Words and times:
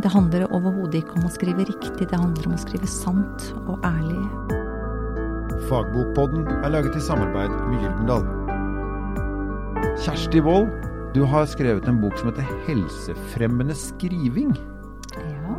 Det 0.00 0.08
handler 0.14 0.46
overhodet 0.48 1.02
ikke 1.02 1.18
om 1.18 1.26
å 1.28 1.30
skrive 1.34 1.64
riktig, 1.68 2.06
det 2.08 2.16
handler 2.16 2.46
om 2.48 2.54
å 2.56 2.60
skrive 2.62 2.88
sant 2.88 3.50
og 3.66 3.82
ærlig. 3.84 4.22
Fagbokpodden 5.68 6.46
er 6.54 6.72
laget 6.72 6.96
i 6.96 7.02
samarbeid 7.04 7.52
med 7.68 7.82
Gyldendal. 7.84 8.24
Kjersti 10.00 10.40
Wold, 10.46 10.72
du 11.12 11.20
har 11.28 11.44
skrevet 11.52 11.88
en 11.90 12.00
bok 12.00 12.16
som 12.16 12.30
heter 12.30 12.48
'Helsefremmende 12.64 13.76
skriving'. 13.76 14.56
Ja. 15.20 15.58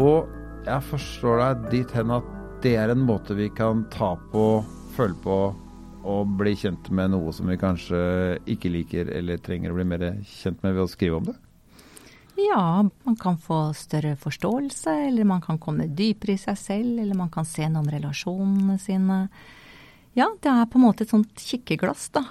Og 0.00 0.32
jeg 0.64 0.82
forstår 0.88 1.44
deg 1.44 1.70
dit 1.70 1.90
hen 1.92 2.10
at 2.10 2.24
det 2.62 2.76
er 2.80 2.88
en 2.88 3.04
måte 3.04 3.36
vi 3.36 3.50
kan 3.52 3.84
ta 3.92 4.14
på, 4.32 4.64
føle 4.96 5.14
på 5.20 5.54
og 6.04 6.36
bli 6.38 6.56
kjent 6.56 6.88
med 6.90 7.12
noe 7.12 7.32
som 7.32 7.48
vi 7.48 7.60
kanskje 7.60 8.38
ikke 8.46 8.72
liker 8.72 9.12
eller 9.12 9.36
trenger 9.36 9.72
å 9.72 9.76
bli 9.76 9.84
mer 9.84 10.24
kjent 10.24 10.62
med 10.62 10.72
ved 10.72 10.84
å 10.84 10.88
skrive 10.88 11.20
om 11.20 11.28
det? 11.28 11.36
Ja, 12.36 12.84
man 13.04 13.16
kan 13.16 13.36
få 13.38 13.72
større 13.78 14.16
forståelse, 14.18 14.90
eller 15.08 15.24
man 15.24 15.42
kan 15.42 15.58
komme 15.62 15.86
dypere 15.86 16.34
i 16.34 16.40
seg 16.40 16.58
selv, 16.58 16.98
eller 16.98 17.14
man 17.14 17.30
kan 17.30 17.46
se 17.46 17.68
noe 17.68 17.84
om 17.84 17.90
relasjonene 17.92 18.78
sine. 18.82 19.18
Ja, 20.18 20.26
det 20.42 20.50
er 20.50 20.66
på 20.70 20.80
en 20.80 20.86
måte 20.86 21.06
et 21.06 21.14
sånt 21.14 21.38
kikkeglass 21.38 22.08
da, 22.14 22.24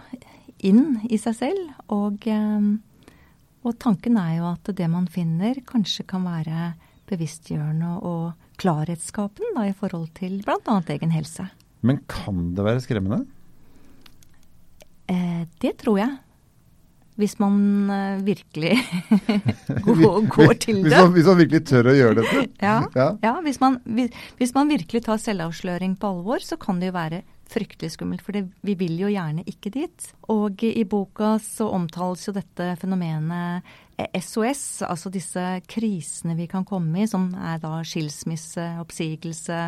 inn 0.64 1.00
i 1.08 1.20
seg 1.20 1.38
selv. 1.40 1.72
Og, 1.96 2.28
eh, 2.28 3.16
og 3.64 3.78
tanken 3.80 4.20
er 4.20 4.38
jo 4.42 4.50
at 4.52 4.74
det 4.76 4.90
man 4.92 5.08
finner, 5.08 5.62
kanskje 5.68 6.08
kan 6.08 6.28
være 6.28 6.74
bevisstgjørende 7.08 7.96
og 8.04 8.60
klarhetsskapende 8.60 9.56
da, 9.56 9.70
i 9.70 9.78
forhold 9.78 10.10
til 10.20 10.42
bl.a. 10.44 10.80
egen 10.96 11.16
helse. 11.16 11.48
Men 11.84 12.04
kan 12.12 12.52
det 12.56 12.64
være 12.64 12.84
skremmende? 12.84 13.24
Eh, 15.12 15.44
det 15.64 15.78
tror 15.84 16.00
jeg. 16.00 16.20
Hvis 17.20 17.36
man 17.38 17.58
eh, 17.94 18.24
virkelig 18.26 18.78
går, 19.86 20.26
går, 20.34 20.54
til 20.54 20.82
det. 20.82 20.88
Hvis 20.88 20.98
man, 20.98 21.12
hvis 21.14 21.30
man, 21.30 21.38
virkelig 21.44 21.62
tør 21.70 21.92
å 21.92 21.94
gjøre 21.98 22.18
dette? 22.22 22.46
ja. 22.68 22.80
ja. 22.98 23.08
ja 23.22 23.36
hvis, 23.46 23.60
man, 23.62 23.78
hvis, 23.86 24.10
hvis, 24.40 24.54
man, 24.56 24.72
virkelig 24.74 25.04
tar 25.06 25.22
selvavsløring 25.22 25.96
på 26.02 26.10
alvor, 26.10 26.42
så 26.42 26.58
kan 26.58 26.82
det 26.82 26.90
jo 26.90 26.98
være 26.98 27.22
fryktelig 27.54 27.94
skummelt. 27.94 28.24
For 28.26 28.34
det, 28.34 28.48
vi 28.66 28.74
vil 28.80 28.98
jo 29.04 29.12
gjerne 29.14 29.46
ikke 29.50 29.74
dit. 29.76 30.10
Og 30.34 30.66
i 30.66 30.86
boka 30.90 31.36
så 31.44 31.70
omtales 31.76 32.26
jo 32.26 32.34
dette 32.34 32.74
fenomenet 32.82 33.68
SOS, 34.18 34.82
altså 34.88 35.12
disse 35.14 35.42
krisene 35.70 36.34
vi 36.38 36.48
kan 36.50 36.66
komme 36.66 37.04
i, 37.04 37.10
som 37.10 37.30
er 37.38 37.60
da 37.62 37.78
skilsmisse, 37.86 38.72
oppsigelse, 38.82 39.60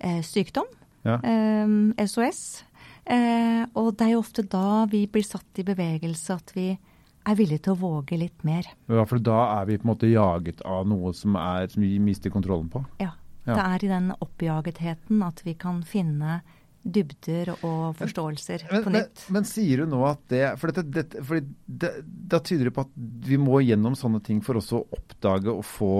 eh, 0.00 0.22
sykdom. 0.24 0.68
Ja. 1.04 1.20
Eh, 1.20 2.06
SOS. 2.08 2.64
Eh, 3.10 3.64
og 3.74 3.94
det 3.98 4.06
er 4.06 4.14
jo 4.14 4.22
ofte 4.22 4.44
da 4.46 4.84
vi 4.90 5.04
blir 5.10 5.26
satt 5.26 5.58
i 5.58 5.66
bevegelse, 5.66 6.36
at 6.36 6.54
vi 6.54 6.68
er 6.70 7.36
villige 7.36 7.66
til 7.66 7.74
å 7.74 7.80
våge 7.80 8.18
litt 8.20 8.44
mer. 8.46 8.68
Ja, 8.90 9.04
For 9.08 9.22
da 9.22 9.40
er 9.58 9.66
vi 9.68 9.80
på 9.80 9.86
en 9.86 9.92
måte 9.92 10.10
jaget 10.10 10.62
av 10.66 10.86
noe 10.88 11.12
som, 11.16 11.36
er, 11.36 11.68
som 11.72 11.84
vi 11.84 11.96
mister 12.02 12.32
kontrollen 12.32 12.70
på? 12.72 12.84
Ja. 13.02 13.12
ja. 13.44 13.52
Det 13.52 13.66
er 13.66 13.84
i 13.84 13.92
den 13.92 14.08
oppjagetheten 14.16 15.26
at 15.26 15.44
vi 15.46 15.56
kan 15.58 15.82
finne 15.86 16.40
dybder 16.80 17.50
og 17.58 17.98
forståelser 17.98 18.62
men, 18.70 18.84
på 18.84 18.92
nytt. 18.94 19.24
Men, 19.26 19.34
men, 19.36 19.46
sier 19.48 19.82
du 19.82 19.90
nå 19.92 20.00
at 20.08 20.22
det 20.32 20.40
For, 20.60 20.72
dette, 20.72 20.86
dette, 20.94 21.24
for 21.26 21.42
det, 21.44 21.90
da 22.06 22.40
tyder 22.40 22.70
det 22.70 22.74
på 22.76 22.86
at 22.86 22.94
vi 23.26 23.36
må 23.40 23.60
gjennom 23.60 23.96
sånne 23.98 24.22
ting 24.24 24.40
for 24.44 24.56
også 24.60 24.80
å 24.80 24.86
oppdage 24.96 25.52
og 25.52 25.60
få, 25.68 25.92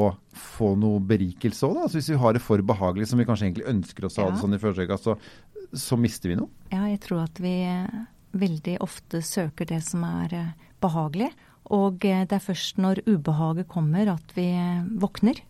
få 0.57 0.73
noe 0.81 1.03
berikelse 1.05 1.69
òg, 1.69 1.83
Altså 1.85 2.01
hvis 2.01 2.11
vi 2.15 2.21
har 2.23 2.37
det 2.37 2.43
for 2.45 2.65
behagelig, 2.65 3.11
som 3.11 3.21
vi 3.21 3.29
kanskje 3.29 3.51
egentlig 3.51 3.69
ønsker 3.75 4.09
oss 4.09 4.17
å 4.19 4.25
ha 4.25 4.33
det 4.33 4.41
sånn 4.41 4.57
i 4.57 4.63
forsøket, 4.63 5.05
så, 5.05 5.19
så 5.77 5.99
mister 6.01 6.33
vi 6.33 6.39
noe? 6.41 6.51
Ja, 6.73 6.87
jeg 6.91 7.01
tror 7.05 7.25
at 7.27 7.41
vi 7.43 7.55
veldig 8.31 8.77
ofte 8.85 9.23
søker 9.27 9.67
det 9.67 9.81
som 9.87 10.05
er 10.07 10.35
eh, 10.37 10.69
behagelig. 10.83 11.31
Og 11.71 12.05
eh, 12.07 12.27
det 12.27 12.37
er 12.39 12.45
først 12.45 12.79
når 12.83 13.03
ubehaget 13.09 13.71
kommer 13.71 14.13
at 14.15 14.37
vi 14.37 14.51
våkner. 15.03 15.43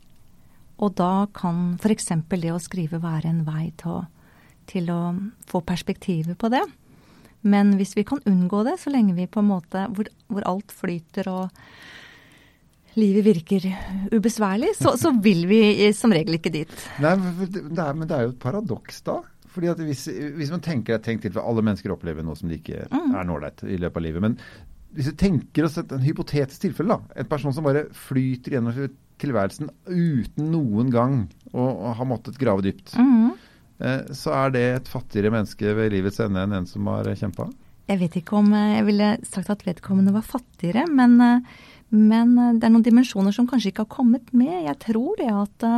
Og 0.81 0.97
da 0.97 1.27
kan 1.37 1.77
f.eks. 1.81 2.09
det 2.33 2.55
å 2.55 2.63
skrive 2.63 3.03
være 3.03 3.29
en 3.29 3.45
vei 3.49 3.69
til 3.81 4.01
å 4.01 4.01
til 4.71 4.91
å 4.93 5.01
få 5.51 5.63
perspektivet 5.67 6.39
på 6.39 6.51
det. 6.53 6.63
Men 7.41 7.75
hvis 7.79 7.97
vi 7.97 8.05
kan 8.07 8.21
unngå 8.29 8.63
det, 8.67 8.77
så 8.83 8.93
lenge 8.93 9.17
vi 9.17 9.31
på 9.31 9.43
en 9.43 9.49
måte 9.49 9.87
hvor, 9.97 10.11
hvor 10.29 10.47
alt 10.49 10.75
flyter 10.77 11.31
og 11.33 11.49
livet 12.99 13.25
virker 13.25 13.69
ubesværlig, 14.13 14.75
så, 14.77 14.97
så, 15.01 15.13
vil 15.23 15.47
vi 15.49 15.91
som 15.97 16.13
regel 16.13 16.37
ikke 16.37 16.53
dit. 16.53 16.73
Nei, 17.01 17.15
men 17.23 17.39
det 17.47 17.63
er, 17.63 17.95
men 17.97 18.11
det 18.11 18.17
er 18.17 18.27
jo 18.27 18.35
et 18.35 18.43
paradoks 18.43 19.01
da. 19.07 19.21
Fordi 19.51 19.71
at 19.73 19.81
hvis, 19.83 20.07
hvis 20.37 20.53
man 20.53 20.63
tenker 20.63 21.01
tenk 21.03 21.25
til, 21.25 21.35
for 21.35 21.43
Alle 21.43 21.65
mennesker 21.67 21.93
opplever 21.95 22.23
noe 22.27 22.39
som 22.39 22.51
de 22.51 22.61
ikke 22.61 22.85
mm. 22.87 23.15
er 23.19 23.33
ålreit 23.35 23.65
i 23.67 23.79
løpet 23.81 23.99
av 23.99 24.07
livet. 24.07 24.25
Men 24.25 24.37
hvis 24.95 25.11
du 25.11 25.17
tenker 25.19 25.67
oss 25.67 25.79
et 25.79 25.93
en 25.95 26.03
hypotetisk 26.03 26.65
tilfelle, 26.65 26.97
da, 26.97 27.21
en 27.23 27.31
person 27.31 27.55
som 27.55 27.67
bare 27.67 27.87
flyter 27.95 28.57
gjennom 28.57 28.91
tilværelsen 29.21 29.71
uten 29.87 30.51
noen 30.53 30.91
gang 30.93 31.17
å, 31.53 31.63
å 31.63 31.95
ha 31.99 32.07
måttet 32.09 32.39
grave 32.41 32.65
dypt. 32.65 32.95
Mm. 32.99 33.33
Eh, 33.81 34.13
så 34.17 34.35
er 34.37 34.55
det 34.55 34.65
et 34.75 34.93
fattigere 34.93 35.33
menneske 35.33 35.75
ved 35.77 35.95
livets 35.95 36.21
ende 36.25 36.45
enn 36.45 36.61
en 36.61 36.69
som 36.69 36.89
har 36.93 37.09
kjempa? 37.17 37.49
Jeg 37.91 38.01
vet 38.03 38.21
ikke 38.21 38.39
om 38.39 38.53
eh, 38.57 38.77
jeg 38.79 38.87
ville 38.91 39.11
sagt 39.29 39.53
at 39.53 39.67
vedkommende 39.67 40.15
var 40.15 40.27
fattigere, 40.27 40.87
men, 40.91 41.17
eh, 41.25 41.67
men, 41.97 42.37
det 42.59 42.67
er 42.67 42.75
noen 42.75 42.87
dimensjoner 42.87 43.35
som 43.35 43.49
kanskje 43.51 43.73
ikke 43.73 43.87
har 43.87 43.95
kommet 43.99 44.33
med. 44.37 44.55
Jeg 44.67 44.79
tror 44.85 45.21
det 45.21 45.31
at 45.33 45.69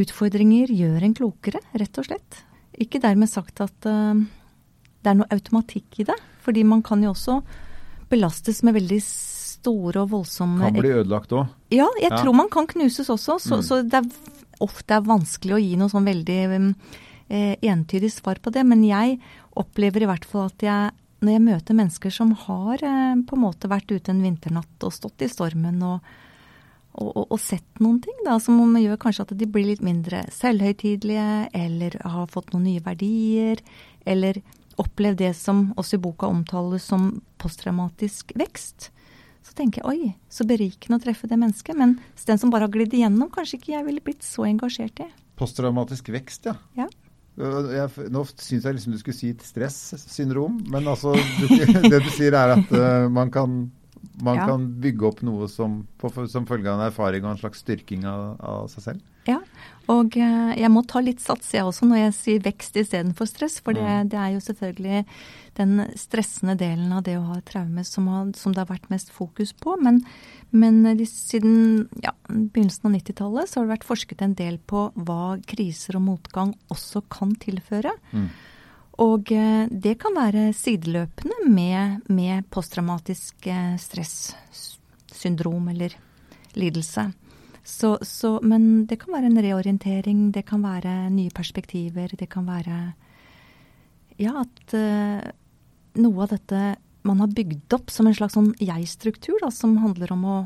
utfordringer 0.00 0.70
gjør 0.70 1.06
en 1.06 1.16
klokere, 1.18 1.62
rett 1.78 1.98
og 1.98 2.06
slett. 2.06 2.44
Ikke 2.80 3.00
dermed 3.02 3.28
sagt 3.28 3.60
at 3.60 3.76
det 3.84 5.10
er 5.10 5.16
noe 5.18 5.28
automatikk 5.32 6.00
i 6.00 6.06
det. 6.08 6.16
Fordi 6.44 6.64
man 6.64 6.82
kan 6.84 7.02
jo 7.04 7.12
også 7.12 7.40
belastes 8.10 8.62
med 8.66 8.74
veldig 8.78 8.98
store 9.04 10.02
og 10.02 10.12
voldsomme 10.14 10.70
Kan 10.70 10.80
bli 10.80 10.92
ødelagt 10.96 11.34
òg? 11.36 11.50
Ja, 11.74 11.86
jeg 12.00 12.10
ja. 12.10 12.18
tror 12.18 12.36
man 12.36 12.50
kan 12.52 12.68
knuses 12.70 13.10
også. 13.12 13.38
Så, 13.42 13.60
mm. 13.60 13.66
så 13.66 13.82
det 13.84 14.00
er 14.00 14.08
ofte 14.60 14.96
er 14.96 15.06
vanskelig 15.06 15.56
å 15.56 15.60
gi 15.62 15.76
noe 15.80 15.92
sånn 15.92 16.08
veldig 16.08 16.38
eh, 16.52 17.54
entydig 17.64 18.10
svar 18.12 18.40
på 18.42 18.52
det. 18.54 18.64
Men 18.68 18.82
jeg 18.84 19.20
opplever 19.60 20.04
i 20.04 20.10
hvert 20.10 20.26
fall 20.28 20.50
at 20.50 20.64
jeg, 20.64 20.96
når 21.24 21.36
jeg 21.36 21.44
møter 21.46 21.78
mennesker 21.78 22.14
som 22.14 22.34
har 22.46 22.82
eh, 22.84 23.14
på 23.24 23.38
en 23.38 23.44
måte 23.46 23.70
vært 23.72 23.92
ute 23.92 24.12
en 24.12 24.24
vinternatt 24.24 24.88
og 24.88 24.96
stått 24.96 25.24
i 25.24 25.30
stormen 25.32 25.80
og, 25.86 26.12
og, 26.92 27.08
og, 27.08 27.24
og 27.26 27.40
sett 27.42 27.82
noen 27.82 28.00
ting 28.04 28.16
da, 28.26 28.38
som 28.42 28.58
gjør 28.76 28.98
kanskje 29.00 29.26
at 29.26 29.34
de 29.38 29.48
blir 29.48 29.68
litt 29.68 29.84
mindre 29.84 30.24
selvhøytidelige, 30.34 31.50
eller 31.56 31.98
har 32.02 32.30
fått 32.32 32.54
noen 32.54 32.66
nye 32.66 32.84
verdier, 32.84 33.62
eller 34.08 34.40
opplevd 34.80 35.20
det 35.20 35.34
som 35.36 35.68
også 35.78 35.98
i 35.98 36.02
boka 36.02 36.30
omtales 36.30 36.86
som 36.88 37.12
posttraumatisk 37.40 38.32
vekst 38.38 38.90
så 39.50 39.56
tenker 39.56 39.82
jeg 39.82 39.88
oi, 39.90 40.10
så 40.30 40.44
berikende 40.46 41.00
å 41.00 41.02
treffe 41.02 41.28
det 41.30 41.38
mennesket. 41.40 41.78
Men 41.78 41.96
den 42.26 42.40
som 42.40 42.52
bare 42.52 42.68
har 42.68 42.74
glidd 42.74 42.94
igjennom, 42.96 43.30
kanskje 43.32 43.58
ikke 43.58 43.74
jeg 43.74 43.86
ville 43.88 44.04
blitt 44.04 44.26
så 44.26 44.46
engasjert 44.48 45.02
i. 45.02 45.08
Posttraumatisk 45.40 46.10
vekst, 46.12 46.50
ja. 46.50 46.56
ja. 46.78 46.86
Jeg, 47.40 48.08
nå 48.12 48.24
syns 48.34 48.66
jeg 48.66 48.76
liksom 48.76 48.94
du 48.94 49.00
skulle 49.00 49.16
si 49.16 49.32
stressyndrom, 49.46 50.60
men 50.70 50.88
altså 50.90 51.14
det 51.90 52.02
du 52.04 52.10
sier 52.12 52.36
er 52.36 52.54
at 52.58 52.74
uh, 52.74 53.08
man, 53.12 53.32
kan, 53.32 53.62
man 54.20 54.36
ja. 54.36 54.46
kan, 54.48 54.66
bygge 54.80 55.06
opp 55.06 55.22
noe 55.26 55.48
som, 55.50 55.82
på, 56.00 56.10
som 56.30 56.46
følge 56.48 56.70
av 56.70 56.78
en 56.78 56.88
erfaring 56.88 57.24
og 57.24 57.34
en 57.34 57.42
slags 57.42 57.62
styrking 57.64 58.06
av, 58.08 58.36
av 58.40 58.68
seg 58.72 58.86
selv. 58.86 59.06
Ja, 59.28 59.36
og 59.92 60.16
uh, 60.16 60.52
jeg 60.56 60.70
må 60.72 60.82
ta 60.88 61.02
litt 61.04 61.20
sats 61.20 61.50
jeg 61.52 61.66
også 61.66 61.86
når 61.88 61.98
jeg 62.00 62.16
sier 62.16 62.42
vekst 62.44 62.78
istedenfor 62.80 63.28
stress. 63.28 63.58
For 63.60 63.76
det, 63.76 63.84
mm. 63.84 64.10
det, 64.12 64.18
er 64.20 64.34
jo 64.34 64.42
selvfølgelig 64.44 65.02
den 65.58 65.84
stressende 65.98 66.56
delen 66.60 66.92
av 66.96 67.04
det 67.06 67.18
å 67.18 67.26
ha 67.28 67.40
traume 67.46 67.84
som, 67.84 68.08
har, 68.10 68.30
som 68.38 68.54
det 68.56 68.62
har 68.62 68.70
vært 68.70 68.88
mest 68.92 69.12
fokus 69.12 69.52
på. 69.52 69.76
Men, 69.84 70.02
men 70.54 70.82
de, 70.96 71.08
siden 71.08 71.88
ja, 72.04 72.14
begynnelsen 72.28 72.88
av 72.88 72.96
90-tallet 72.96 73.50
så 73.50 73.60
har 73.60 73.68
det 73.68 73.76
vært 73.76 73.90
forsket 73.90 74.24
en 74.24 74.38
del 74.38 74.60
på 74.70 74.88
hva 74.96 75.36
kriser 75.50 76.00
og 76.00 76.06
motgang 76.08 76.54
også 76.72 77.04
kan 77.12 77.36
tilføre. 77.42 77.92
Mm. 78.14 78.30
Og 79.00 79.32
uh, 79.32 79.64
det 79.70 79.96
kan 80.02 80.16
være 80.16 80.50
sideløpende 80.56 81.48
med, 81.48 82.04
med 82.12 82.46
posttraumatisk 82.52 83.48
uh, 83.48 83.74
stressyndrom 83.80 85.70
eller 85.72 85.96
lidelse. 86.58 87.06
Så, 87.64 87.98
så, 88.02 88.38
men 88.42 88.86
det 88.88 88.98
kan 89.02 89.14
være 89.14 89.30
en 89.30 89.42
reorientering, 89.44 90.30
det 90.34 90.44
kan 90.48 90.62
være 90.64 91.10
nye 91.12 91.32
perspektiver, 91.34 92.12
det 92.18 92.28
kan 92.28 92.48
være 92.48 92.80
Ja, 94.20 94.42
at 94.42 94.74
uh, 94.76 95.20
noe 95.96 96.24
av 96.26 96.32
dette 96.34 96.64
man 97.08 97.22
har 97.22 97.30
bygd 97.32 97.72
opp 97.72 97.88
som 97.92 98.08
en 98.08 98.16
slags 98.16 98.36
sånn 98.36 98.50
jeg-struktur, 98.60 99.40
som 99.54 99.78
handler 99.80 100.12
om 100.12 100.26
å 100.28 100.36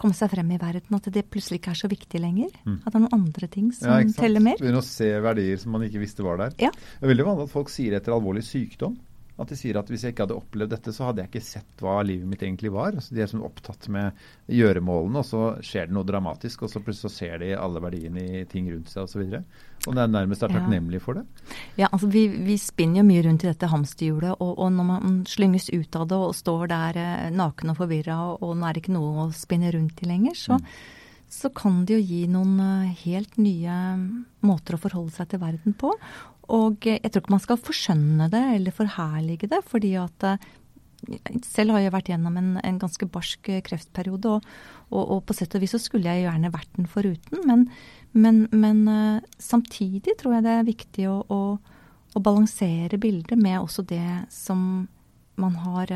komme 0.00 0.16
seg 0.16 0.32
frem 0.32 0.50
i 0.54 0.60
verden. 0.60 0.98
At 0.98 1.08
det 1.14 1.26
plutselig 1.32 1.60
ikke 1.60 1.74
er 1.74 1.80
så 1.84 1.90
viktig 1.90 2.20
lenger. 2.22 2.52
Mm. 2.64 2.78
At 2.82 2.90
det 2.90 2.98
er 2.98 3.04
noen 3.06 3.18
andre 3.18 3.50
ting 3.50 3.72
som 3.76 3.90
ja, 3.92 4.14
teller 4.18 4.44
mer. 4.44 4.60
Begynne 4.60 4.82
å 4.82 4.86
se 4.86 5.10
verdier 5.24 5.60
som 5.62 5.74
man 5.76 5.86
ikke 5.86 6.02
visste 6.02 6.26
var 6.26 6.40
der. 6.42 6.56
Ja. 6.62 6.72
Det 6.74 7.06
er 7.06 7.14
veldig 7.14 7.28
vanlig 7.30 7.48
at 7.48 7.54
folk 7.54 7.72
sier 7.72 7.96
etter 7.98 8.16
alvorlig 8.16 8.44
sykdom 8.46 8.96
at 9.34 9.50
de 9.50 9.56
sier 9.58 9.74
at 9.80 9.88
hvis 9.90 10.04
jeg 10.06 10.14
ikke 10.14 10.28
hadde 10.28 10.36
opplevd 10.38 10.70
dette, 10.76 10.92
så 10.94 11.08
hadde 11.08 11.24
jeg 11.24 11.32
ikke 11.32 11.42
sett 11.42 11.82
hva 11.82 11.96
livet 12.06 12.28
mitt 12.30 12.42
egentlig 12.46 12.70
var. 12.70 12.94
Altså, 12.94 13.16
de 13.16 13.22
er 13.24 13.30
sånn 13.30 13.42
opptatt 13.42 13.88
med 13.90 14.14
gjøremålene, 14.46 15.22
og 15.24 15.26
så 15.26 15.40
skjer 15.64 15.88
det 15.88 15.96
noe 15.96 16.06
dramatisk, 16.06 16.62
og 16.62 16.70
så 16.70 16.82
plutselig 16.84 17.10
så 17.10 17.16
ser 17.16 17.40
de 17.42 17.48
alle 17.58 17.82
verdiene 17.82 18.22
i 18.22 18.44
ting 18.50 18.68
rundt 18.70 18.92
seg 18.92 19.08
osv. 19.08 19.24
Og, 19.24 19.34
så 19.34 19.88
og 19.90 19.96
det 19.98 20.04
er 20.04 20.12
nærmest 20.14 20.44
er 20.46 20.54
takknemlig 20.54 21.00
for 21.02 21.18
det. 21.18 21.24
Ja, 21.80 21.90
altså 21.90 22.08
vi, 22.12 22.28
vi, 22.46 22.56
spinner 22.62 23.02
jo 23.02 23.08
mye 23.08 23.24
rundt 23.26 23.44
i 23.44 23.50
dette 23.50 23.70
hamsterhjulet, 23.72 24.36
og, 24.38 24.52
og, 24.54 24.68
når 24.76 24.86
man 24.92 25.16
slynges 25.28 25.66
ut 25.74 25.98
av 25.98 26.06
det 26.12 26.20
og 26.28 26.36
står 26.38 26.68
der 26.70 27.00
eh, 27.02 27.30
naken 27.34 27.74
og 27.74 27.80
forvirra, 27.80 28.20
og, 28.28 28.44
og 28.46 28.54
nå 28.60 28.68
er 28.68 28.76
det 28.76 28.84
ikke 28.84 28.94
noe 28.94 29.26
å 29.26 29.32
spinne 29.34 29.72
rundt 29.74 30.04
i 30.04 30.08
lenger, 30.08 30.38
så, 30.38 30.60
mm. 30.62 31.26
så 31.40 31.50
kan 31.58 31.82
det 31.88 31.98
jo 31.98 32.06
gi 32.06 32.22
noen 32.30 32.54
eh, 32.62 33.02
helt 33.02 33.34
nye 33.42 33.80
måter 34.46 34.78
å 34.78 34.84
forholde 34.86 35.16
seg 35.18 35.34
til 35.34 35.42
verden 35.42 35.76
på. 35.80 35.90
Og 36.52 36.84
jeg 36.88 37.08
tror 37.08 37.22
ikke 37.22 37.34
man 37.34 37.42
skal 37.44 37.60
forskjønne 37.60 38.28
det 38.32 38.42
eller 38.58 38.76
forherlige 38.76 39.48
det, 39.50 39.62
fordi 39.68 39.94
at 40.00 40.28
selv 41.44 41.74
har 41.74 41.82
jeg 41.84 41.92
vært 41.92 42.08
gjennom 42.08 42.36
en, 42.40 42.50
en 42.64 42.78
ganske 42.80 43.06
barsk 43.12 43.50
kreftperiode, 43.66 44.38
og, 44.38 44.46
og, 44.88 45.02
og, 45.02 45.18
på 45.28 45.36
sett 45.36 45.52
og 45.56 45.64
vis 45.64 45.74
så 45.76 45.80
skulle 45.82 46.08
jeg 46.08 46.24
gjerne 46.24 46.52
vært 46.52 46.70
den 46.78 46.88
foruten. 46.88 47.42
Men, 47.48 47.66
men, 48.16 48.46
men 48.52 48.84
samtidig 49.36 50.16
tror 50.20 50.38
jeg 50.38 50.46
det 50.46 50.54
er 50.54 50.70
viktig 50.70 51.08
å, 51.10 51.18
å, 51.28 51.40
å 52.16 52.24
balansere 52.24 53.00
bildet 53.00 53.36
med 53.40 53.60
også 53.60 53.84
det 53.88 54.06
som 54.32 54.86
man 55.40 55.60
har 55.64 55.92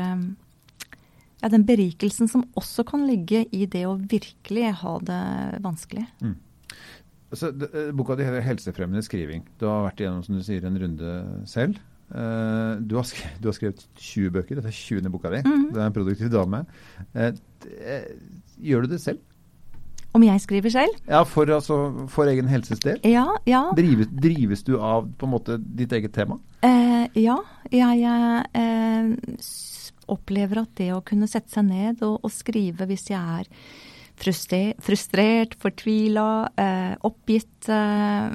ja, 1.39 1.49
den 1.49 1.65
berikelsen 1.67 2.29
som 2.29 2.45
også 2.59 2.85
kan 2.87 3.05
ligge 3.07 3.45
i 3.55 3.65
det 3.69 3.85
å 3.87 3.97
virkelig 3.97 4.73
ha 4.81 4.95
det 5.03 5.23
vanskelig. 5.63 6.05
Mm. 6.21 6.35
Altså, 7.29 7.51
eh, 7.53 7.91
boka 7.93 8.15
di 8.17 8.25
heter 8.25 8.41
'Helsefremmende 8.41 9.05
skriving'. 9.05 9.45
Du 9.59 9.67
har 9.67 9.85
vært 9.85 10.01
igjennom 10.01 10.23
som 10.25 10.35
du 10.35 10.43
sier, 10.43 10.65
en 10.65 10.81
runde 10.81 11.45
selv. 11.45 11.77
Uh, 12.09 12.81
du, 12.81 12.95
har 12.97 13.03
skrevet, 13.05 13.37
du, 13.37 13.47
har 13.47 13.53
skrevet, 13.53 13.87
20 13.95 14.31
bøker. 14.33 14.55
Dette 14.55 14.67
er 14.67 14.73
20. 14.73 15.11
boka 15.13 15.29
di. 15.29 15.43
Mm. 15.45 15.73
Du 15.73 15.79
er 15.79 15.85
en 15.85 15.93
produktiv 15.93 16.31
dame. 16.33 16.65
Uh, 17.13 17.37
gjør 18.57 18.81
du 18.81 18.95
det 18.95 19.01
selv? 19.01 19.19
Om 20.17 20.23
jeg 20.23 20.41
skriver 20.41 20.69
selv? 20.73 20.95
Ja, 21.07 21.21
For, 21.23 21.45
altså, 21.45 22.07
for 22.09 22.25
egen 22.25 22.47
helses 22.49 22.79
del? 22.79 22.97
Ja, 23.05 23.27
ja. 23.45 23.67
Drives, 23.77 24.09
drives, 24.09 24.63
du 24.63 24.79
av 24.81 25.05
på 25.19 25.27
en 25.27 25.35
måte 25.35 25.59
ditt 25.61 25.93
eget 25.93 26.15
tema? 26.17 26.39
Uh, 26.65 27.05
ja. 27.13 27.37
Jeg, 27.69 28.01
jeg 28.01 29.17
opplever 30.09 30.63
at 30.63 30.73
det 30.81 30.89
å 30.95 31.03
kunne 31.05 31.29
sette 31.29 31.53
seg 31.53 31.69
ned 31.69 32.01
og, 32.01 32.23
og 32.25 32.33
skrive 32.33 32.89
hvis 32.89 33.11
jeg 33.11 33.21
er 33.21 33.51
frustrert, 34.19 35.55
fortvila, 35.59 36.49
eh, 36.59 36.95
oppgitt, 37.07 37.69
eh, 37.69 38.29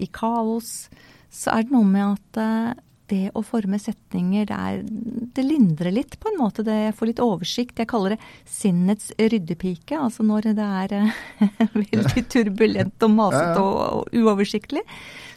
i 0.00 0.08
kaos, 0.12 0.88
så 1.30 1.52
er 1.56 1.66
det 1.66 1.74
noe 1.74 1.88
med 1.88 2.16
at 2.16 2.40
eh, 2.42 2.85
det 3.10 3.30
å 3.38 3.42
forme 3.46 3.78
setninger, 3.80 4.48
det, 4.48 4.56
er, 4.56 4.80
det, 5.36 5.44
lindrer 5.46 5.94
litt 5.94 6.18
på 6.20 6.30
en 6.32 6.40
måte. 6.40 6.64
Det, 6.66 6.74
jeg 6.88 6.96
får 6.98 7.10
litt 7.10 7.22
oversikt. 7.22 7.78
Jeg 7.82 7.90
kaller 7.90 8.16
det 8.16 8.20
sinnets 8.50 9.12
ryddepike. 9.18 9.98
Altså 9.98 10.26
når 10.26 10.50
det 10.56 10.66
er 10.80 10.96
eh, 11.00 11.22
veldig 11.82 12.26
turbulent 12.32 13.06
og 13.06 13.16
masete 13.18 13.62
og, 13.62 13.78
og 14.02 14.18
uoversiktlig 14.18 14.84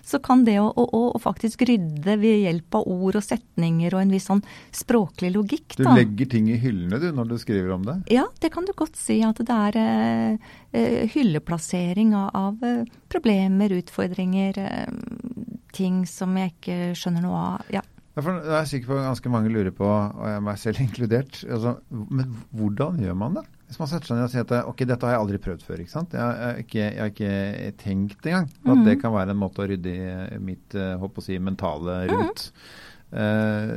så 0.09 0.19
kan 0.23 0.43
det 0.45 0.57
å, 0.61 0.69
å, 0.73 0.85
å, 1.13 1.19
faktisk 1.21 1.63
rydde 1.69 2.15
ved 2.21 2.43
hjelp 2.45 2.79
av 2.79 2.87
ord 2.89 3.19
og 3.19 3.25
setninger 3.25 3.93
og 3.93 4.01
en 4.01 4.13
viss 4.13 4.27
sånn 4.29 4.41
språklig 4.75 5.31
logikk 5.35 5.75
da. 5.75 5.83
Du 5.83 5.99
legger 5.99 6.31
ting 6.33 6.49
i 6.49 6.57
hyllene 6.59 7.01
du, 7.01 7.09
når 7.15 7.33
du 7.33 7.35
skriver 7.41 7.75
om 7.75 7.85
det? 7.85 7.99
Ja, 8.13 8.25
det 8.41 8.51
kan 8.55 8.65
du 8.67 8.73
godt 8.77 8.97
si. 8.99 9.19
At 9.25 9.41
det 9.45 9.59
er 9.69 9.77
eh, 9.81 10.55
eh 10.73 11.11
hylleplassering 11.13 12.15
av, 12.17 12.29
av, 12.33 12.65
eh, 12.65 12.87
problemer, 13.11 13.73
utfordringer, 13.79 14.59
eh, 14.63 15.28
ting 15.75 16.03
som 16.09 16.35
jeg 16.39 16.53
ikke 16.55 16.77
skjønner 16.97 17.25
noe 17.25 17.45
av. 17.53 17.71
Ja. 17.73 17.85
For 18.19 18.35
jeg 18.35 18.57
er 18.57 18.67
sikker 18.67 18.89
på 18.89 18.97
at 18.97 19.07
ganske 19.07 19.31
mange 19.31 19.51
lurer 19.53 19.71
på, 19.75 19.87
og 19.87 20.25
jeg 20.27 20.43
meg 20.43 20.59
selv 20.59 20.81
inkludert, 20.85 21.41
altså, 21.45 21.77
men 21.89 22.35
hvordan 22.55 22.99
gjør 23.03 23.17
man 23.19 23.39
det? 23.39 23.45
Hvis 23.69 23.77
man 23.77 23.89
setter 23.91 24.09
seg 24.09 24.17
ned 24.17 24.25
og 24.25 24.31
sier 24.33 24.45
at 24.47 24.69
ok, 24.71 24.79
dette 24.89 25.05
har 25.05 25.13
jeg 25.13 25.23
aldri 25.23 25.39
prøvd 25.45 25.65
før. 25.65 25.81
ikke 25.83 25.93
sant? 25.93 26.15
Jeg 26.17 26.25
har 26.25 26.57
ikke, 26.57 26.87
ikke 27.05 27.73
tenkt 27.77 28.25
engang 28.25 28.47
at 28.49 28.79
mm. 28.79 28.85
det 28.87 28.95
kan 29.03 29.13
være 29.13 29.35
en 29.35 29.43
måte 29.43 29.61
å 29.61 29.67
rydde 29.69 29.93
i 29.93 30.39
mitt 30.41 30.73
håper 30.73 31.21
eh, 31.21 31.21
å 31.21 31.25
si, 31.27 31.37
mentale 31.37 31.99
rot. 32.09 32.47
Mm. 32.49 32.89
Eh, 33.21 33.75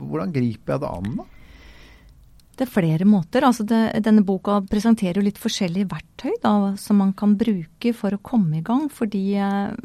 hvordan 0.00 0.32
griper 0.32 0.74
jeg 0.74 0.82
det 0.86 0.94
an, 0.94 1.12
da? 1.20 1.28
Det 2.60 2.66
er 2.66 2.72
flere 2.72 3.06
måter. 3.08 3.44
altså 3.44 3.64
det, 3.64 3.80
Denne 4.04 4.24
boka 4.24 4.58
presenterer 4.68 5.20
jo 5.20 5.24
litt 5.24 5.40
forskjellige 5.40 5.88
verktøy 5.88 6.34
da, 6.42 6.54
som 6.80 6.98
man 7.00 7.14
kan 7.16 7.36
bruke 7.40 7.92
for 7.96 8.12
å 8.12 8.20
komme 8.24 8.58
i 8.58 8.64
gang. 8.64 8.88
Fordi 8.92 9.22
eh, 9.36 9.76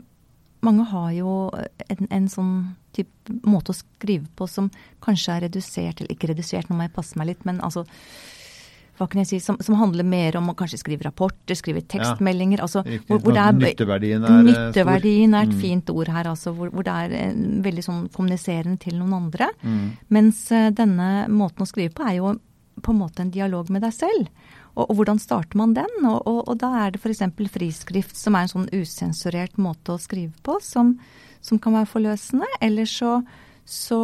mange 0.66 0.86
har 0.92 1.10
jo 1.16 1.36
en, 1.54 2.08
en 2.10 2.30
sånn 2.32 2.56
type 2.96 3.36
måte 3.48 3.74
å 3.74 3.78
skrive 3.78 4.30
på 4.38 4.48
som 4.50 4.70
kanskje 5.04 5.36
er 5.36 5.46
redusert, 5.48 6.00
eller 6.00 6.16
ikke 6.16 6.32
redusert, 6.32 6.70
nå 6.70 6.78
må 6.78 6.88
jeg 6.88 6.96
passe 6.96 7.20
meg 7.20 7.34
litt, 7.34 7.46
men 7.48 7.62
altså 7.66 7.86
hva 8.96 9.08
kan 9.12 9.20
jeg 9.22 9.28
si, 9.28 9.38
som, 9.44 9.58
som, 9.64 9.76
handler 9.76 10.08
mer 10.08 10.38
om 10.40 10.48
å 10.52 10.56
kanskje 10.56 10.80
skrive 10.80 11.04
rapporter, 11.04 11.58
skrive 11.60 11.82
tekstmeldinger. 11.84 12.62
Altså, 12.64 12.84
hvor, 13.10 13.20
hvor 13.26 13.36
er, 13.36 13.52
nytteverdien 13.58 14.24
er 14.24 14.38
eh, 14.38 14.46
Nytteverdien 14.48 15.36
er 15.36 15.50
et 15.50 15.52
mm. 15.52 15.60
fint 15.60 15.92
ord 15.92 16.12
her, 16.16 16.30
altså, 16.32 16.54
hvor, 16.56 16.72
hvor, 16.72 16.86
det 16.88 16.94
er 16.96 17.16
en, 17.26 17.42
veldig 17.66 17.84
sånn 17.84 18.06
kommuniserende 18.16 18.80
til 18.86 18.96
noen 19.02 19.18
andre. 19.18 19.50
Mm. 19.66 19.82
Mens 20.16 20.46
uh, 20.56 20.70
denne 20.76 21.10
måten 21.28 21.66
å 21.66 21.68
skrive 21.68 21.92
på 21.98 22.08
er 22.08 22.20
jo 22.22 22.38
på 22.86 22.94
en 22.94 23.02
måte 23.02 23.24
en 23.24 23.34
dialog 23.36 23.68
med 23.74 23.84
deg 23.84 23.96
selv. 23.96 24.32
Og, 24.76 24.90
og 24.90 24.98
hvordan 25.00 25.20
starter 25.22 25.58
man 25.60 25.74
den? 25.78 25.92
Og, 26.04 26.20
og, 26.28 26.42
og 26.52 26.60
da 26.62 26.72
er 26.84 26.94
det 26.94 27.02
f.eks. 27.02 27.24
friskrift, 27.54 28.18
som 28.20 28.36
er 28.36 28.46
en 28.46 28.54
sånn 28.54 28.70
usensurert 28.76 29.58
måte 29.62 29.96
å 29.96 30.02
skrive 30.02 30.36
på, 30.46 30.60
som, 30.64 30.96
som 31.44 31.62
kan 31.62 31.78
være 31.80 31.92
forløsende. 31.94 32.50
Eller 32.64 32.90
så, 32.90 33.20
så 33.64 34.00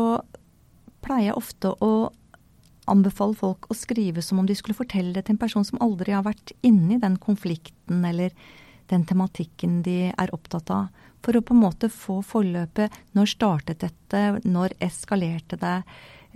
pleier 1.03 1.31
jeg 1.31 1.39
ofte 1.41 1.75
å 1.83 1.94
anbefale 2.91 3.38
folk 3.38 3.68
å 3.69 3.77
skrive 3.77 4.23
som 4.25 4.41
om 4.41 4.47
de 4.47 4.56
skulle 4.57 4.77
fortelle 4.77 5.13
det 5.15 5.27
til 5.27 5.35
en 5.35 5.41
person 5.41 5.65
som 5.68 5.79
aldri 5.83 6.15
har 6.15 6.25
vært 6.25 6.53
inni 6.65 6.97
den 7.01 7.18
konflikten 7.21 8.03
eller 8.07 8.33
den 8.91 9.06
tematikken 9.07 9.79
de 9.85 10.12
er 10.12 10.33
opptatt 10.35 10.71
av. 10.73 10.89
For 11.21 11.38
å 11.38 11.44
på 11.45 11.53
en 11.53 11.62
måte 11.62 11.91
få 11.94 12.19
forløpet 12.25 12.94
når 13.15 13.29
startet 13.35 13.83
dette, 13.83 14.41
når 14.44 14.75
eskalerte 14.81 15.59
det, 15.62 15.77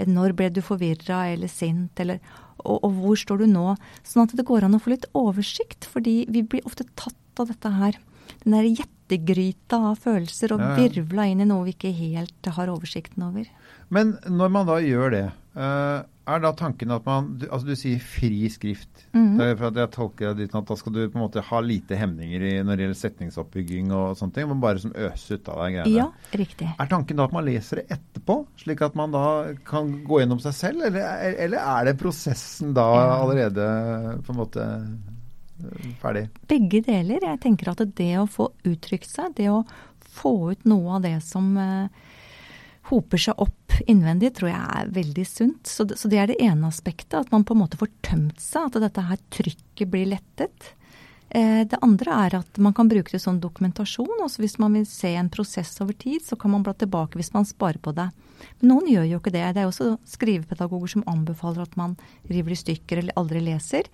når 0.03 0.36
ble 0.38 0.50
du 0.53 0.62
forvirra 0.65 1.25
eller 1.31 1.51
sint, 1.51 1.95
eller 2.03 2.19
og, 2.65 2.80
og, 2.81 2.92
hvor 2.97 3.19
står 3.19 3.44
du 3.44 3.47
nå? 3.51 3.75
Sånn 4.07 4.25
at 4.25 4.33
det 4.38 4.47
går 4.47 4.65
an 4.65 4.77
å 4.77 4.81
få 4.81 4.95
litt 4.95 5.06
oversikt, 5.18 5.86
fordi 5.92 6.24
vi 6.31 6.42
blir 6.47 6.65
ofte 6.65 6.88
tatt 6.97 7.42
av 7.42 7.51
dette 7.51 7.71
her. 7.77 8.00
Den 8.42 8.56
der 8.56 8.69
gjettegryta 8.69 9.81
av 9.92 10.00
følelser 10.01 10.56
og 10.56 10.63
virvla 10.80 11.27
inn 11.30 11.44
i 11.44 11.47
noe 11.50 11.68
vi 11.68 11.75
ikke 11.75 11.94
helt 11.94 12.50
har 12.57 12.71
oversikten 12.74 13.27
over. 13.27 13.50
Men 13.94 14.15
når 14.25 14.53
man 14.56 14.69
da 14.69 14.80
gjør 14.81 15.13
det, 15.13 15.25
uh, 15.59 16.01
er 16.25 16.42
da 16.42 16.51
tanken 16.57 16.94
at 16.95 17.06
man 17.07 17.27
Altså 17.45 17.68
du 17.68 17.75
sier 17.77 18.01
fri 18.01 18.48
skrift. 18.50 19.06
Mm 19.13 19.38
-hmm. 19.38 19.57
for 19.57 19.68
at 19.68 19.75
jeg 19.75 19.92
tolker 19.92 20.33
det 20.33 20.38
dit 20.38 20.56
at 20.56 20.68
da 20.68 20.75
skal 20.75 20.94
du 20.94 21.10
på 21.10 21.18
en 21.18 21.25
måte 21.25 21.42
ha 21.42 21.60
lite 21.62 21.95
hemninger 21.95 22.42
i, 22.42 22.63
når 22.63 22.75
det 22.75 22.83
gjelder 22.83 23.00
setningsoppbygging 23.00 23.92
og 23.92 24.18
sånne 24.18 24.33
ting. 24.33 24.48
Men 24.48 24.60
bare 24.60 24.80
som 24.80 24.92
øse 24.92 25.33
ut 25.33 25.50
av 25.50 25.63
deg 25.63 25.74
greiene. 25.74 25.98
Ja, 25.98 26.12
riktig. 26.31 26.69
Er 26.80 26.86
tanken 26.86 27.18
da 27.18 27.25
at 27.25 27.33
man 27.33 27.45
leser 27.45 27.75
det 27.75 27.86
etterpå, 27.89 28.45
slik 28.57 28.81
at 28.81 28.95
man 28.95 29.12
da 29.12 29.54
kan 29.66 30.04
gå 30.04 30.19
gjennom 30.19 30.39
seg 30.39 30.54
selv? 30.54 30.81
Eller, 30.81 31.36
eller 31.39 31.57
er 31.57 31.86
det 31.86 32.00
prosessen 32.00 32.74
da 32.74 33.21
allerede 33.21 34.21
på 34.25 34.31
en 34.31 34.38
måte 34.38 34.62
eh, 34.62 35.94
ferdig? 36.01 36.30
Begge 36.48 36.81
deler. 36.81 37.19
Jeg 37.21 37.39
tenker 37.39 37.69
at 37.69 37.95
det 37.95 38.18
å 38.18 38.28
få 38.28 38.52
uttrykt 38.64 39.09
seg, 39.09 39.35
det 39.35 39.49
å 39.49 39.66
få 39.99 40.52
ut 40.52 40.66
noe 40.66 40.95
av 40.95 41.02
det 41.02 41.21
som 41.23 41.57
uh, 41.57 41.88
hoper 42.90 43.18
seg 43.18 43.42
opp 43.42 43.65
innvendig, 43.87 44.33
tror 44.37 44.51
jeg 44.51 44.79
er 44.79 44.95
veldig 44.95 45.25
sunt. 45.27 45.67
Så 45.67 45.85
det, 45.87 45.99
så 45.99 46.09
det, 46.11 46.19
er 46.21 46.31
det 46.31 46.39
ene 46.44 46.69
aspektet, 46.69 47.17
at 47.19 47.31
man 47.33 47.45
på 47.47 47.55
en 47.55 47.63
måte 47.63 47.79
får 47.79 47.91
tømt 48.05 48.41
seg, 48.41 48.69
at 48.69 48.81
dette 48.87 49.05
her 49.09 49.21
trykket 49.33 49.91
blir 49.91 50.09
lettet. 50.13 50.73
Eh, 51.29 51.63
det 51.67 51.81
andre 51.83 52.19
er 52.25 52.37
at 52.39 52.59
man 52.61 52.75
kan 52.75 52.89
bruke 52.91 53.11
det 53.11 53.21
som 53.23 53.39
dokumentasjon. 53.41 54.21
altså 54.21 54.44
Hvis 54.44 54.57
man 54.61 54.77
vil 54.77 54.85
se 54.89 55.15
en 55.15 55.31
prosess 55.33 55.73
over 55.81 55.94
tid, 55.94 56.21
så 56.23 56.37
kan 56.39 56.53
man 56.53 56.63
bla 56.63 56.73
tilbake 56.73 57.19
hvis 57.19 57.33
man 57.33 57.47
sparer 57.47 57.81
på 57.81 57.95
det. 57.97 58.09
Men 58.59 58.71
noen 58.71 58.87
gjør 58.91 59.09
jo 59.09 59.19
ikke 59.19 59.33
det. 59.33 59.45
Det 59.55 59.63
er 59.63 59.69
også 59.71 59.95
skrivepedagoger 60.07 60.95
som 60.95 61.05
anbefaler 61.09 61.65
at 61.65 61.75
man 61.79 61.97
river 62.29 62.53
i 62.55 62.59
stykker 62.59 63.01
eller 63.01 63.17
aldri 63.19 63.41
leser. 63.44 63.89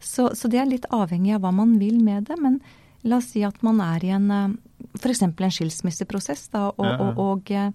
Så, 0.00 0.30
så 0.36 0.48
det 0.48 0.62
er 0.62 0.70
litt 0.70 0.88
avhengig 0.94 1.34
av 1.36 1.44
hva 1.44 1.52
man 1.56 1.78
vil 1.80 1.98
med 2.04 2.30
det. 2.30 2.38
Men 2.40 2.60
la 3.06 3.18
oss 3.20 3.32
si 3.34 3.44
at 3.46 3.58
man 3.66 3.82
er 3.84 4.04
i 4.04 4.14
en 4.14 4.30
eh, 4.30 4.48
f.eks. 4.96 5.22
en 5.26 5.36
skilsmisseprosess, 5.36 6.48
da, 6.54 6.68
og, 6.70 6.86
og, 6.86 7.20
og 7.20 7.56
Eh, 7.56 7.70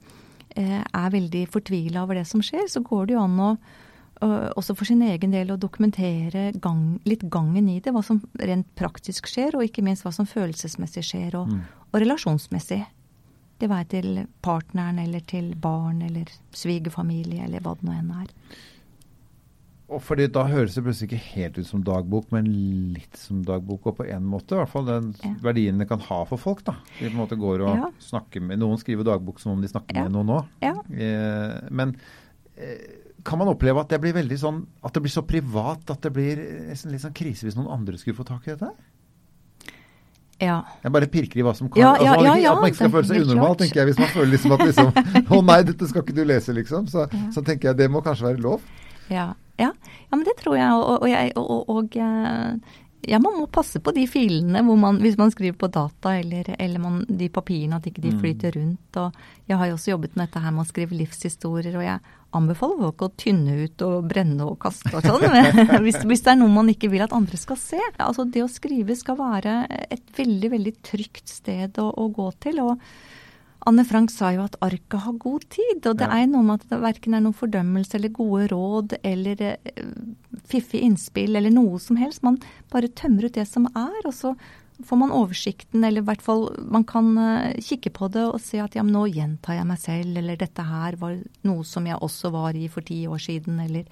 er 0.55 1.13
veldig 1.13 1.45
fortvila 1.53 2.03
over 2.03 2.19
det 2.19 2.27
som 2.29 2.43
skjer, 2.43 2.67
så 2.71 2.83
går 2.85 3.07
det 3.07 3.17
jo 3.17 3.23
an 3.23 3.39
å 3.39 3.53
også 4.21 4.75
for 4.77 4.85
sin 4.85 5.01
egen 5.01 5.31
del 5.33 5.49
å 5.49 5.57
dokumentere 5.57 6.51
gang, 6.61 6.99
litt 7.09 7.23
gangen 7.33 7.69
i 7.69 7.79
det. 7.81 7.89
Hva 7.89 8.03
som 8.05 8.19
rent 8.37 8.67
praktisk 8.77 9.25
skjer, 9.25 9.55
og 9.57 9.65
ikke 9.65 9.81
minst 9.81 10.05
hva 10.05 10.11
som 10.13 10.27
følelsesmessig 10.29 11.03
skjer, 11.07 11.37
og, 11.39 11.49
mm. 11.49 11.63
og 11.89 11.97
relasjonsmessig. 12.03 12.83
Det 13.61 13.69
være 13.69 13.89
til 13.95 14.21
partneren 14.41 14.99
eller 15.01 15.25
til 15.25 15.51
barn 15.61 16.01
eller 16.05 16.29
svigerfamilie 16.57 17.45
eller 17.45 17.65
hva 17.65 17.75
det 17.77 17.87
nå 17.87 17.97
enn 17.97 18.13
er. 18.23 18.29
Og 19.91 19.99
fordi 20.03 20.29
Da 20.31 20.45
høres 20.47 20.77
det 20.77 20.85
plutselig 20.85 21.09
ikke 21.09 21.33
helt 21.33 21.57
ut 21.59 21.67
som 21.67 21.83
dagbok, 21.83 22.29
men 22.31 22.47
litt 22.95 23.19
som 23.19 23.41
dagbok. 23.45 23.89
Og 23.91 23.97
på 23.99 24.07
en 24.07 24.27
måte, 24.27 24.55
i 24.55 24.61
hvert 24.61 24.71
fall 24.71 24.87
den 24.87 25.11
ja. 25.19 25.33
verdien 25.43 25.81
det 25.81 25.89
kan 25.89 26.03
ha 26.07 26.21
for 26.29 26.41
folk. 26.41 26.63
da. 26.67 26.77
De 26.97 27.09
på 27.09 27.11
en 27.11 27.19
måte 27.19 27.39
går 27.39 27.65
og 27.65 27.83
ja. 27.83 27.91
snakker 28.11 28.43
med, 28.45 28.61
Noen 28.61 28.79
skriver 28.79 29.07
dagbok 29.07 29.41
som 29.43 29.55
om 29.55 29.63
de 29.63 29.71
snakker 29.71 29.99
ja. 29.99 30.07
med 30.07 30.15
noen 30.15 30.35
òg. 30.37 30.53
Eh, 30.63 31.57
men 31.75 31.95
eh, 32.55 32.85
kan 33.27 33.41
man 33.41 33.51
oppleve 33.51 33.83
at 33.83 33.91
det 33.91 33.99
blir 34.01 34.15
veldig 34.15 34.39
sånn, 34.39 34.63
at 34.81 34.95
det 34.95 35.03
blir 35.03 35.13
så 35.13 35.25
privat 35.27 35.91
at 35.93 36.07
det 36.07 36.13
blir 36.15 36.39
nesten 36.71 36.93
litt 36.93 37.03
sånn 37.03 37.17
krise 37.17 37.45
hvis 37.45 37.59
noen 37.59 37.69
andre 37.75 37.99
skulle 38.01 38.17
få 38.17 38.25
tak 38.27 38.47
i 38.47 38.55
dette? 38.55 38.71
Ja. 40.41 40.61
Jeg 40.81 40.93
bare 40.95 41.07
pirker 41.11 41.37
i 41.37 41.43
hva 41.45 41.53
som 41.53 41.69
kan. 41.69 41.77
Ja, 41.83 41.91
ja, 42.01 42.15
altså, 42.15 42.37
ja, 42.41 42.53
at 42.55 42.63
man 42.63 42.71
ikke 42.71 42.79
skal 42.79 42.93
føle 42.95 43.09
seg 43.11 43.25
unormal, 43.27 43.57
tenker 43.59 43.83
jeg. 43.83 43.91
Hvis 43.91 43.99
man 44.01 44.09
føler 44.09 44.31
liksom 44.33 44.55
at 44.55 44.63
liksom 44.65 44.87
Å 45.37 45.41
nei, 45.45 45.57
dette 45.67 45.89
skal 45.91 46.05
ikke 46.05 46.15
du 46.17 46.23
lese, 46.25 46.55
liksom. 46.57 46.87
Så, 46.89 47.05
så 47.35 47.43
tenker 47.45 47.69
jeg 47.69 47.81
det 47.83 47.91
må 47.93 48.01
kanskje 48.05 48.31
være 48.31 48.41
lov. 48.41 48.63
Ja. 49.11 49.33
Ja, 49.59 49.73
ja 50.09 50.15
men 50.15 50.23
det 50.25 50.37
tror 50.41 50.55
jeg. 50.57 50.71
Og, 50.73 51.01
og, 51.01 51.09
jeg, 51.11 51.33
og, 51.37 51.69
og 51.69 51.99
ja, 53.07 53.19
man 53.19 53.37
må 53.39 53.47
passe 53.49 53.81
på 53.81 53.93
de 53.95 54.05
filene 54.09 54.61
man, 54.65 54.99
hvis 55.01 55.17
man 55.17 55.31
skriver 55.33 55.57
på 55.57 55.69
data 55.73 56.15
eller, 56.19 56.53
eller 56.61 56.81
man, 56.81 57.03
de 57.09 57.29
papirene, 57.33 57.77
at 57.79 57.87
ikke 57.89 58.01
de 58.03 58.11
Mm. 58.15 58.19
flyter 58.21 58.57
rundt. 58.57 58.97
Og 58.97 59.13
jeg 59.49 59.57
har 59.57 59.69
jo 59.69 59.77
også 59.77 59.91
jobbet 59.91 60.15
med 60.15 60.27
dette 60.27 60.43
her 60.43 60.51
med 60.51 60.65
å 60.65 60.69
skrive 60.69 60.97
livshistorier, 60.97 61.77
og 61.77 61.85
jeg 61.85 61.99
anbefaler 62.33 62.77
folk 62.79 63.01
å 63.01 63.11
tynne 63.19 63.57
ut 63.65 63.81
og 63.83 64.05
brenne 64.07 64.45
og 64.47 64.59
kaste 64.63 64.93
og 64.95 65.03
sånn. 65.03 65.25
hvis, 65.85 65.99
hvis 66.07 66.21
det 66.23 66.31
er 66.31 66.39
noe 66.39 66.53
man 66.53 66.69
ikke 66.71 66.91
vil 66.93 67.03
at 67.03 67.13
andre 67.15 67.37
skal 67.37 67.57
se. 67.59 67.81
Altså 67.97 68.23
det 68.29 68.45
å 68.45 68.51
skrive 68.51 68.95
skal 68.95 69.17
være 69.19 69.65
et 69.89 70.05
veldig, 70.17 70.51
veldig 70.53 70.75
trygt 70.85 71.27
sted 71.27 71.81
å, 71.81 71.89
å 71.91 72.07
gå 72.13 72.29
til. 72.39 72.61
og 72.63 72.79
Anne 73.69 73.83
Frank 73.85 74.09
sa 74.09 74.31
jo 74.33 74.41
at 74.47 74.55
arket 74.65 75.03
har 75.03 75.13
god 75.21 75.43
tid, 75.53 75.85
og 75.85 75.97
det 75.99 76.07
Ja. 76.07 76.17
er 76.23 76.27
noe 76.27 76.41
med 76.43 76.61
at 76.61 76.69
det 76.69 76.79
verken 76.81 77.13
er 77.13 77.21
noen 77.21 77.35
fordømmelse 77.37 77.93
eller 77.95 78.09
gode 78.09 78.47
råd 78.49 78.95
eller 79.03 79.41
eh, 79.41 79.59
fiffige 80.49 80.81
innspill 80.81 81.35
eller 81.35 81.51
noe 81.53 81.77
som 81.79 81.95
helst. 81.97 82.23
Man 82.23 82.39
bare 82.71 82.87
tømmer 82.89 83.25
ut 83.25 83.33
det 83.37 83.47
som 83.47 83.67
er, 83.75 84.01
og 84.05 84.13
så 84.13 84.35
får 84.83 84.97
man 84.97 85.11
oversikten, 85.13 85.83
eller 85.85 86.01
i 86.01 86.05
hvert 86.05 86.23
fall 86.25 86.47
man 86.65 86.83
kan 86.83 87.15
eh, 87.17 87.53
kikke 87.61 87.91
på 87.93 88.09
det 88.11 88.23
og 88.33 88.41
se 88.41 88.57
at 88.59 88.73
ja, 88.73 88.81
men 88.81 88.93
nå 88.93 89.05
gjentar 89.13 89.53
jeg 89.59 89.67
meg 89.69 89.77
selv, 89.77 90.17
eller 90.17 90.35
dette 90.41 90.63
her 90.65 90.95
var 90.97 91.19
noe 91.43 91.63
som 91.63 91.85
jeg 91.85 91.99
også 92.01 92.31
var 92.33 92.55
i 92.57 92.67
for 92.67 92.81
ti 92.81 93.05
år 93.05 93.21
siden, 93.21 93.59
eller 93.61 93.85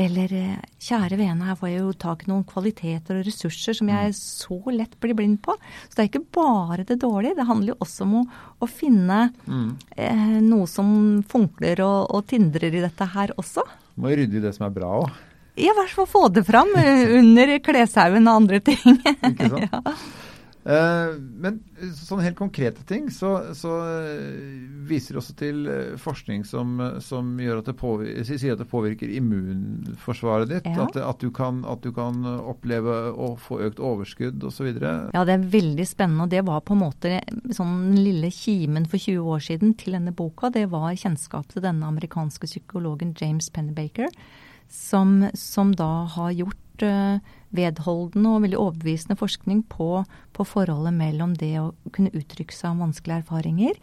eller 0.00 0.32
eh, 0.34 0.62
kjære 0.82 1.18
vene, 1.20 1.46
her 1.46 1.58
får 1.58 1.70
jeg 1.70 1.82
jo 1.82 1.92
tak 2.04 2.24
i 2.24 2.30
noen 2.32 2.46
kvaliteter 2.48 3.20
og 3.20 3.26
ressurser 3.28 3.76
som 3.78 3.90
jeg 3.92 4.14
så 4.18 4.58
lett 4.74 4.96
blir 5.02 5.14
blind 5.18 5.38
på. 5.44 5.54
Så 5.88 5.94
det 5.96 6.02
er 6.04 6.10
ikke 6.10 6.24
bare 6.34 6.86
det 6.88 6.98
dårlige, 7.02 7.36
det 7.38 7.46
handler 7.48 7.74
jo 7.74 7.78
også 7.84 8.06
om 8.06 8.16
å, 8.20 8.24
å 8.58 8.70
finne 8.70 9.20
eh, 9.96 10.40
noe 10.42 10.66
som 10.70 10.88
funkler 11.30 11.84
og, 11.86 12.10
og 12.14 12.26
tindrer 12.32 12.74
i 12.74 12.82
dette 12.84 13.06
her 13.14 13.34
også. 13.38 13.62
Må 14.00 14.10
jo 14.10 14.18
rydde 14.22 14.40
i 14.40 14.44
det 14.48 14.54
som 14.56 14.66
er 14.66 14.74
bra 14.74 14.90
òg. 15.04 15.14
Ja, 15.54 15.70
i 15.70 15.76
hvert 15.78 15.94
fall 15.94 16.08
få 16.10 16.24
det 16.34 16.42
fram 16.48 16.72
eh, 16.80 17.06
under 17.20 17.54
kleshaugen 17.62 18.26
og 18.26 18.40
andre 18.42 18.58
ting. 18.66 18.98
Ikke 18.98 19.50
sant? 19.52 19.68
ja. 19.70 19.96
Eh, 20.64 21.16
men 21.20 21.58
sånne 21.92 22.24
helt 22.24 22.38
konkrete 22.38 22.80
ting, 22.88 23.10
så, 23.12 23.34
så 23.52 23.74
eh, 23.84 24.62
viser 24.88 25.12
det 25.12 25.20
også 25.20 25.34
til 25.36 25.66
eh, 25.68 25.90
forskning 26.00 26.46
som, 26.48 26.78
som 27.04 27.34
at 27.36 27.68
det 27.68 27.74
påvirker, 27.76 28.24
sier 28.24 28.56
at 28.56 28.62
det 28.62 28.68
påvirker 28.70 29.12
immunforsvaret 29.12 30.48
ditt. 30.54 30.70
Ja. 30.70 30.86
At, 30.86 30.96
at, 30.96 31.20
du 31.20 31.28
kan, 31.34 31.60
at 31.68 31.84
du 31.84 31.92
kan 31.96 32.24
oppleve 32.24 32.96
å 33.12 33.34
få 33.40 33.60
økt 33.66 33.82
overskudd 33.84 34.40
osv. 34.48 34.72
Ja, 34.80 35.26
det 35.28 35.36
er 35.36 35.46
veldig 35.52 35.88
spennende. 35.88 36.24
Og 36.24 36.32
det 36.32 36.44
var 36.48 36.64
på 36.64 36.76
en 36.76 36.84
måte 36.86 37.20
sånn 37.52 37.76
den 37.90 38.00
lille 38.00 38.32
kimen 38.32 38.88
for 38.88 39.02
20 39.02 39.30
år 39.36 39.44
siden 39.44 39.76
til 39.76 39.98
denne 39.98 40.16
boka. 40.16 40.48
Det 40.54 40.64
var 40.72 40.96
kjennskap 40.96 41.52
til 41.52 41.64
denne 41.66 41.92
amerikanske 41.92 42.48
psykologen 42.48 43.12
James 43.20 43.50
Pennebaker, 43.52 44.08
som, 44.72 45.26
som 45.36 45.76
da 45.76 46.06
har 46.16 46.32
gjort 46.32 46.63
eh, 46.82 47.18
vedholdende 47.54 48.32
og 48.34 48.42
veldig 48.42 48.58
overbevisende 48.58 49.16
forskning 49.16 49.62
på, 49.70 50.04
på 50.34 50.46
forholdet 50.48 50.94
mellom 50.96 51.34
det 51.38 51.52
å 51.60 51.68
kunne 51.94 52.10
uttrykke 52.16 52.52
seg 52.54 52.70
om 52.74 52.82
vanskelige 52.88 53.22
erfaringer 53.22 53.78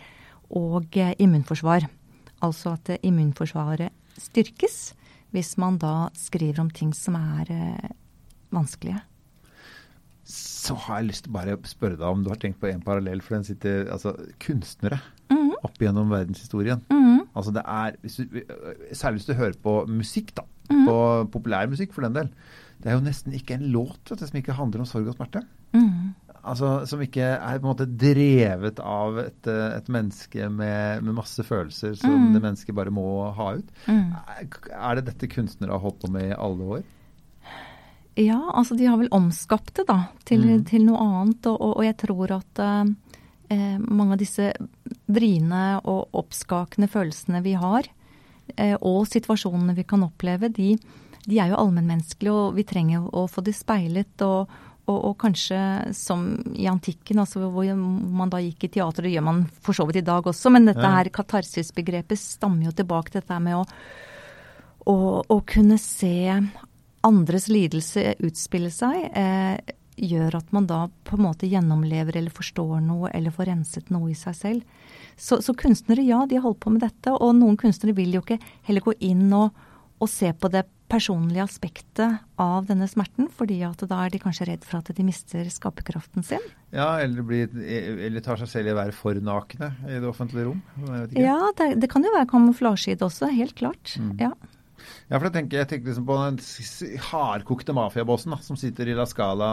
og 0.51 0.97
eh, 0.97 1.13
immunforsvar. 1.23 1.87
Altså 2.43 2.73
at 2.75 2.89
eh, 2.89 2.99
immunforsvaret 3.07 3.91
styrkes 4.19 4.93
hvis 5.31 5.53
man 5.57 5.77
da 5.79 6.09
skriver 6.17 6.59
om 6.59 6.69
ting 6.75 6.91
som 6.93 7.15
er 7.15 7.47
vanskelige. 8.51 8.99
Så 10.27 10.75
har 10.75 10.99
jeg 11.01 11.07
lyst 11.09 11.23
til 11.25 11.33
bare 11.35 11.55
å 11.57 11.61
spørre 11.67 11.97
deg 11.97 12.07
om 12.07 12.21
du 12.23 12.29
har 12.31 12.39
tenkt 12.39 12.59
på 12.61 12.69
en 12.69 12.83
parallell, 12.83 13.21
for 13.23 13.37
den 13.37 13.47
sitter 13.47 13.87
altså 13.91 14.13
kunstnere 14.43 14.99
Mhm. 15.31 15.53
opp 15.63 15.77
gjennom 15.79 16.09
verdenshistorien. 16.11 16.81
Mhm. 16.91 17.27
Altså 17.35 17.53
det 17.55 17.63
er, 17.65 17.95
hvis 18.01 18.15
du, 18.17 18.41
Særlig 18.91 19.19
hvis 19.21 19.25
du 19.25 19.33
hører 19.33 19.53
på 19.63 19.87
musikk, 19.87 20.35
da. 20.35 20.43
Mhm. 20.69 20.85
På 20.85 20.97
populærmusikk, 21.31 21.93
for 21.93 22.01
den 22.01 22.13
del. 22.13 22.29
Det 22.81 22.89
er 22.89 22.97
jo 22.97 23.03
nesten 23.05 23.33
ikke 23.37 23.55
en 23.59 23.67
låt 23.71 24.09
vet 24.09 24.19
du, 24.19 24.27
som 24.27 24.37
ikke 24.41 24.55
handler 24.57 24.81
om 24.83 24.89
sorg 24.89 25.07
og 25.11 25.15
smerte. 25.15 25.43
Mm. 25.73 26.13
Altså 26.41 26.87
Som 26.89 27.01
ikke 27.05 27.21
er 27.37 27.59
på 27.61 27.67
en 27.67 27.69
måte 27.75 27.85
drevet 27.85 28.79
av 28.81 29.19
et, 29.21 29.45
eh, 29.47 29.75
et 29.77 29.89
menneske 29.93 30.47
med, 30.49 31.03
med 31.05 31.13
masse 31.13 31.43
følelser 31.45 31.93
som 32.01 32.15
Mm. 32.15 32.33
det 32.33 32.41
mennesket 32.41 32.75
bare 32.75 32.89
må 32.91 33.05
ha 33.37 33.51
ut. 33.59 33.69
Mm. 33.87 34.15
Er 34.73 34.95
det 34.95 35.05
dette 35.05 35.29
kunstnere 35.29 35.71
har 35.77 35.79
holdt 35.85 35.99
på 36.01 36.09
med 36.11 36.31
i 36.31 36.33
alle 36.37 36.63
år? 36.79 36.83
Ja, 38.19 38.39
altså 38.53 38.75
de 38.75 38.85
har 38.89 38.97
vel 38.99 39.07
omskapt 39.15 39.73
det 39.75 39.85
da, 39.87 40.07
til, 40.25 40.41
Mm. 40.43 40.65
til 40.65 40.83
noe 40.85 40.97
annet. 40.99 41.45
Og, 41.47 41.61
og, 41.61 41.77
og 41.77 41.83
jeg 41.85 41.97
tror 41.97 42.31
at 42.31 42.59
eh, 42.59 43.77
mange 43.79 44.13
av 44.13 44.19
disse 44.19 44.51
vriene 45.07 45.81
og 45.85 46.09
oppskakende 46.13 46.89
følelsene 46.91 47.41
vi 47.43 47.53
har, 47.53 47.83
eh, 48.57 48.75
og 48.81 49.05
situasjonene 49.07 49.75
vi 49.75 49.83
kan 49.83 50.03
oppleve, 50.03 50.49
de, 50.51 50.77
de 51.27 51.39
er 51.39 51.51
jo 51.51 51.59
allmennmenneskelige, 51.61 52.33
og 52.33 52.57
vi 52.57 52.67
trenger 52.67 53.07
å 53.13 53.27
få 53.29 53.43
de 53.45 53.55
speilet. 53.55 54.27
og 54.27 54.51
og, 54.89 54.97
og 55.11 55.17
kanskje 55.21 55.59
som 55.95 56.23
i 56.57 56.65
antikken, 56.69 57.21
altså 57.21 57.43
hvor 57.53 57.67
man 57.77 58.31
da 58.33 58.39
gikk 58.41 58.65
i 58.65 58.71
teater, 58.77 59.05
det 59.05 59.13
gjør 59.13 59.27
man 59.27 59.43
for 59.61 59.77
så 59.77 59.85
vidt 59.87 60.01
i 60.01 60.07
dag 60.07 60.25
også, 60.27 60.51
men 60.53 60.65
dette 60.67 60.93
her 60.95 61.11
katarsisbegrepet 61.13 62.19
stammer 62.19 62.69
jo 62.69 62.73
tilbake 62.75 63.13
til 63.13 63.21
dette 63.21 63.37
med 63.45 63.59
å, 63.59 63.61
å, 64.89 64.95
å 65.21 65.37
kunne 65.47 65.77
se 65.81 66.41
andres 67.07 67.47
lidelse 67.51 68.15
utspille 68.25 68.71
seg, 68.73 69.05
eh, 69.17 69.77
gjør 70.01 70.39
at 70.39 70.51
man 70.55 70.67
da 70.69 70.85
på 71.05 71.17
en 71.17 71.25
måte 71.27 71.49
gjennomlever 71.49 72.17
eller 72.17 72.33
forstår 72.33 72.79
noe 72.81 73.11
eller 73.13 73.33
får 73.33 73.51
renset 73.51 73.89
noe 73.93 74.11
i 74.13 74.17
seg 74.17 74.37
selv. 74.37 74.85
Så, 75.17 75.41
så 75.45 75.53
kunstnere, 75.57 76.05
ja, 76.05 76.23
de 76.25 76.39
har 76.39 76.45
holdt 76.45 76.61
på 76.63 76.73
med 76.73 76.81
dette. 76.81 77.13
Og 77.13 77.35
noen 77.37 77.57
kunstnere 77.59 77.93
vil 77.97 78.15
jo 78.15 78.23
ikke 78.23 78.39
heller 78.65 78.85
gå 78.85 78.95
inn 79.11 79.27
og, 79.37 79.51
og 80.01 80.09
se 80.09 80.31
på 80.33 80.49
det 80.53 80.63
personlige 80.91 81.45
aspektet 81.45 82.21
av 82.41 82.67
denne 82.69 82.87
smerten, 82.91 83.29
fordi 83.31 83.61
at 83.67 83.81
da 83.87 84.03
er 84.05 84.13
de 84.13 84.21
kanskje 84.21 84.49
redd 84.51 84.65
for 84.67 84.81
at 84.81 84.91
de 84.97 85.05
mister 85.07 85.47
skaperkraften 85.53 86.25
sin. 86.27 86.43
Ja, 86.75 86.93
eller, 87.03 87.23
blir, 87.27 87.51
eller 87.57 88.23
tar 88.23 88.39
seg 88.41 88.51
selv 88.51 88.71
i 88.71 88.75
å 88.75 88.79
være 88.79 88.95
for 88.95 89.17
nakne 89.23 89.73
i 89.87 89.99
det 89.99 90.07
offentlige 90.09 90.49
rom? 90.49 90.63
Ja, 91.15 91.39
det, 91.57 91.73
det 91.81 91.91
kan 91.91 92.05
jo 92.05 92.13
være 92.15 92.29
kamuflasje 92.31 92.95
i 92.95 92.97
det 92.99 93.07
også, 93.07 93.31
helt 93.31 93.55
klart. 93.59 93.95
Mm. 93.99 94.17
Ja. 94.21 94.33
Ja, 95.11 95.17
for 95.19 95.27
jeg 95.27 95.35
tenker, 95.35 95.59
jeg 95.59 95.69
tenker 95.69 95.91
liksom 95.91 96.05
på 96.07 96.17
den 96.21 96.37
hardkokte 97.09 97.75
mafiabossen 97.75 98.35
som 98.45 98.57
sitter 98.59 98.89
i 98.89 98.95
La 98.97 99.05
Scala 99.09 99.49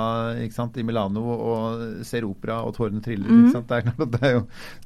sant, 0.55 0.79
i 0.79 0.85
Milano 0.87 1.25
og 1.35 2.05
ser 2.07 2.27
opera 2.29 2.61
og 2.67 2.77
tårene 2.79 3.03
triller. 3.05 3.29
Mm. 3.29 3.51
Det, 3.53 3.81
er, 3.81 3.91
det, 4.05 4.23
er 4.23 4.37
jo, 4.37 4.45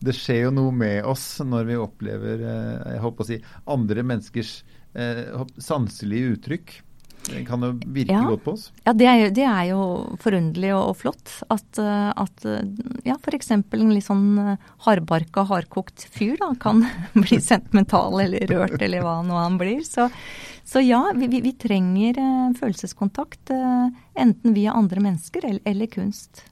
det 0.09 0.17
skjer 0.17 0.47
jo 0.47 0.55
noe 0.57 0.75
med 0.75 1.05
oss 1.09 1.27
når 1.45 1.69
vi 1.69 1.81
opplever 1.81 2.47
eh, 2.49 2.95
jeg 2.97 3.05
håper 3.05 3.25
å 3.25 3.29
si, 3.29 3.39
andre 3.77 4.07
menneskers 4.07 4.55
eh, 4.95 5.45
sanselige 5.59 6.37
uttrykk. 6.37 6.81
Det 7.23 7.45
kan 7.47 7.63
jo 7.63 7.69
virke 7.87 8.11
Ja. 8.11 8.25
godt 8.27 8.43
på 8.43 8.53
oss. 8.57 8.73
Ja, 8.83 8.93
det 8.99 9.07
er, 9.07 9.17
jo, 9.21 9.27
det 9.31 9.45
er 9.47 9.65
jo 9.69 9.83
forunderlig 10.19 10.73
og, 10.75 10.89
og 10.91 10.97
flott 10.99 11.31
at, 11.55 11.79
eh, 11.79 12.09
at 12.19 12.47
eh, 12.51 12.65
ja, 13.07 13.15
f.eks. 13.15 13.51
en 13.55 13.93
litt 13.95 14.09
sånn 14.09 14.25
eh, 14.43 14.57
hardbarka, 14.89 15.45
hardkokt 15.47 16.09
fyr 16.11 16.35
da, 16.41 16.49
kan 16.59 16.83
bli 17.15 17.39
sentimental 17.39 18.19
eller 18.25 18.43
rørt 18.51 18.83
eller 18.83 19.07
hva 19.07 19.21
nå 19.23 19.39
han 19.39 19.59
blir. 19.61 19.85
Så, 19.87 20.09
så 20.67 20.83
ja, 20.83 21.05
vi, 21.15 21.29
vi, 21.31 21.45
vi 21.47 21.53
trenger 21.55 22.19
følelseskontakt 22.59 23.51
enten 23.55 24.55
via 24.59 24.75
andre 24.75 25.01
mennesker 25.07 25.47
eller, 25.47 25.63
eller 25.65 25.87
kunst. 25.95 26.43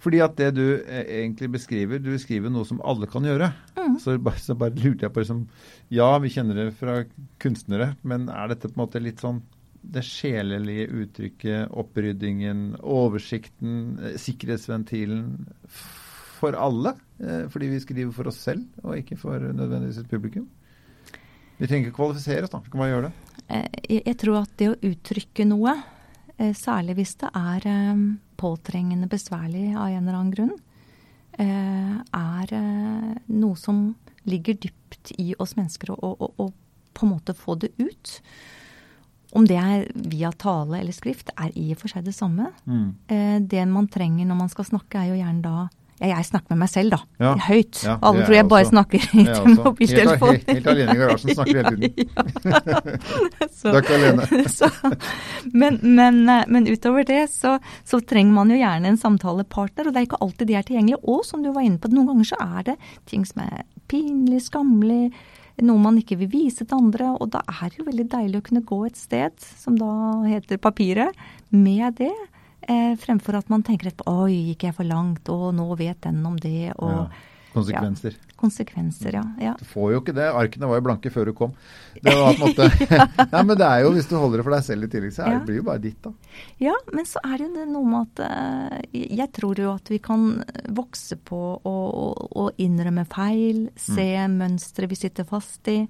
Fordi 0.00 0.20
at 0.24 0.36
det 0.38 0.50
du 0.56 0.64
eh, 0.80 1.04
egentlig 1.20 1.50
beskriver, 1.56 2.00
du 2.00 2.12
beskriver 2.14 2.52
noe 2.52 2.64
som 2.68 2.80
alle 2.88 3.08
kan 3.10 3.26
gjøre. 3.26 3.50
Mm. 3.76 3.98
Så, 4.00 4.16
bare, 4.22 4.40
så 4.40 4.56
bare 4.58 4.76
lurte 4.78 5.06
jeg 5.06 5.12
på 5.12 5.24
liksom, 5.24 5.46
Ja, 5.92 6.10
vi 6.22 6.32
kjenner 6.32 6.56
det 6.56 6.68
fra 6.78 7.02
kunstnere, 7.42 7.94
men 8.02 8.28
er 8.32 8.52
dette 8.52 8.70
på 8.70 8.78
en 8.78 8.84
måte 8.86 9.02
litt 9.02 9.20
sånn 9.20 9.42
det 9.80 10.02
sjelelige 10.04 10.90
uttrykket, 10.92 11.70
oppryddingen, 11.80 12.74
oversikten, 12.80 13.74
eh, 14.04 14.16
sikkerhetsventilen 14.20 15.22
for 16.40 16.56
alle? 16.56 16.94
Eh, 17.20 17.44
fordi 17.52 17.68
vi 17.74 17.82
skriver 17.84 18.16
for 18.16 18.32
oss 18.32 18.40
selv, 18.48 18.64
og 18.84 18.96
ikke 18.96 19.20
for 19.20 19.36
nødvendigvis 19.40 20.00
et 20.00 20.10
publikum? 20.12 20.48
Vi 21.60 21.68
trenger 21.68 21.90
ikke 21.90 21.98
kvalifisere 21.98 22.48
oss, 22.48 22.52
da. 22.52 22.62
Vi 22.64 22.72
kan 22.72 22.80
bare 22.80 22.92
gjøre 22.94 23.08
det. 23.10 23.14
Jeg, 23.90 24.16
tror 24.20 24.42
at 24.44 24.52
det 24.56 24.68
å 24.70 24.80
uttrykke 24.86 25.44
noe, 25.48 25.74
særlig 26.56 26.94
hvis 26.96 27.16
det 27.20 27.32
er 27.36 27.66
påtrengende 28.40 29.08
besværlig 29.12 29.66
av 29.76 29.88
en 29.92 30.02
eller 30.08 30.18
annen 30.18 30.32
grunn, 30.34 30.54
eh, 31.38 31.98
er 32.16 32.54
eh, 32.56 33.18
noe 33.28 33.56
som 33.60 33.82
ligger 34.26 34.54
dypt 34.60 35.12
i 35.18 35.34
oss 35.38 35.54
mennesker, 35.56 35.92
å 35.94 36.14
å- 36.18 36.32
å 36.38 36.52
på 36.94 37.06
en 37.06 37.12
måte 37.14 37.34
få 37.36 37.58
det 37.58 37.70
ut. 37.78 38.20
Om 39.32 39.46
det 39.46 39.56
er 39.56 39.84
via 39.94 40.32
tale 40.32 40.80
eller 40.80 40.92
skrift, 40.92 41.30
er 41.38 41.52
i 41.54 41.70
og 41.72 41.78
for 41.78 41.88
seg 41.88 42.04
det 42.04 42.14
samme. 42.16 42.48
Eh, 43.08 43.38
Det 43.40 43.66
man 43.68 43.86
trenger 43.88 44.26
når 44.26 44.36
man 44.36 44.48
skal 44.48 44.64
snakke, 44.64 44.96
er 44.98 45.08
jo 45.14 45.22
gjerne 45.22 45.42
da 45.42 45.68
ja, 46.00 46.06
jeg 46.16 46.24
snakker 46.30 46.54
med 46.54 46.58
meg 46.62 46.70
selv, 46.72 46.90
da. 46.94 46.98
Ja. 47.20 47.34
Høyt. 47.44 47.82
Ja, 47.84 47.98
Alle 48.00 48.22
tror 48.24 48.34
jeg, 48.34 48.40
jeg 48.40 48.48
bare 48.48 48.64
også- 48.64 48.72
snakker 48.72 48.98
i 48.98 49.24
mobiltelefonen. 49.24 49.50
Helt, 49.50 49.64
mobiltelefon. 49.64 50.30
helt, 50.30 50.50
helt 50.50 50.66
alene 50.72 50.94
i 50.94 51.00
garasjen, 51.00 51.34
snakker 51.36 51.58
hele 51.60 51.74
tiden. 51.76 52.08
Så- 53.60 53.70
Du 53.70 53.76
er 53.76 53.82
ikke 53.82 53.98
alene. 53.98 54.26
så, 54.58 54.70
men, 55.52 55.78
men, 55.82 56.22
eh, 56.28 56.44
men 56.48 56.68
utover 56.70 57.04
det 57.04 57.20
så, 57.32 57.58
så 57.84 58.00
trenger 58.00 58.32
man 58.32 58.50
jo 58.52 58.56
gjerne 58.60 58.88
en 58.94 58.96
samtalepartner, 59.00 59.86
og 59.90 59.92
det 59.94 60.00
er 60.02 60.08
ikke 60.08 60.22
alltid 60.24 60.48
de 60.48 60.56
er 60.56 60.64
tilgjengelige. 60.68 61.02
Og 61.04 61.20
som 61.28 61.44
du 61.44 61.52
var 61.52 61.66
inne 61.68 61.78
på, 61.82 61.92
noen 61.92 62.08
ganger 62.14 62.30
så 62.32 62.40
er 62.40 62.62
det 62.72 62.78
ting 63.10 63.26
som 63.28 63.42
er 63.44 63.62
pinlig, 63.90 64.40
skammelig, 64.48 65.10
noe 65.60 65.76
man 65.82 65.98
ikke 66.00 66.16
vil 66.22 66.30
vise 66.32 66.64
til 66.64 66.78
andre. 66.78 67.12
Og 67.20 67.28
da 67.34 67.42
er 67.52 67.68
det 67.68 67.82
jo 67.82 67.88
veldig 67.90 68.08
deilig 68.16 68.40
å 68.40 68.46
kunne 68.48 68.64
gå 68.64 68.80
et 68.88 68.96
sted, 68.96 69.36
som 69.60 69.76
da 69.76 69.90
heter 70.24 70.56
papiret, 70.62 71.12
med 71.52 71.98
det. 72.00 72.14
Eh, 72.68 72.94
fremfor 73.00 73.38
at 73.38 73.48
man 73.50 73.62
tenker 73.66 73.88
etterpå 73.90 74.04
oi, 74.26 74.34
gikk 74.52 74.68
jeg 74.68 74.74
for 74.76 74.84
langt, 74.88 75.28
og 75.32 75.50
nå 75.56 75.66
vet 75.80 76.00
den 76.06 76.24
om 76.26 76.36
det, 76.40 76.72
og 76.78 76.90
Ja. 76.90 77.10
Konsekvenser. 77.50 78.14
Ja, 78.14 78.34
konsekvenser, 78.38 79.14
ja. 79.16 79.22
ja. 79.42 79.52
Du 79.58 79.64
får 79.66 79.88
jo 79.90 80.00
ikke 80.04 80.12
det. 80.14 80.28
Arkene 80.38 80.68
var 80.70 80.78
jo 80.78 80.84
blanke 80.86 81.10
før 81.10 81.24
du 81.26 81.32
kom. 81.34 81.50
Det 81.96 82.12
var 82.14 82.36
på 82.38 82.46
en 82.46 82.52
måte 82.52 82.68
Nei, 83.32 83.40
men 83.42 83.58
det 83.58 83.66
er 83.66 83.80
jo, 83.82 83.90
hvis 83.96 84.06
du 84.06 84.14
holder 84.20 84.38
det 84.38 84.44
for 84.46 84.54
deg 84.54 84.62
selv 84.68 84.86
i 84.86 84.90
tillegg, 84.92 85.12
så 85.16 85.24
er, 85.24 85.32
Ja. 85.32 85.38
det 85.40 85.48
blir 85.48 85.58
jo 85.58 85.64
bare 85.66 85.82
ditt, 85.82 85.98
da. 86.04 86.12
Ja, 86.62 86.76
men 86.94 87.08
så 87.10 87.18
er 87.26 87.34
det 87.40 87.48
jo 87.48 87.54
det 87.56 87.66
noe 87.72 87.90
med 87.90 88.06
at 88.06 88.22
eh, 88.28 89.00
Jeg 89.18 89.32
tror 89.34 89.58
jo 89.58 89.72
at 89.74 89.90
vi 89.90 89.98
kan 89.98 90.28
vokse 90.78 91.18
på 91.26 91.40
å, 91.58 91.74
å, 91.90 92.06
å 92.38 92.46
innrømme 92.62 93.02
feil, 93.10 93.64
se 93.74 94.06
mønstre 94.30 94.86
vi 94.86 95.00
sitter 95.02 95.26
fast 95.26 95.66
i. 95.74 95.80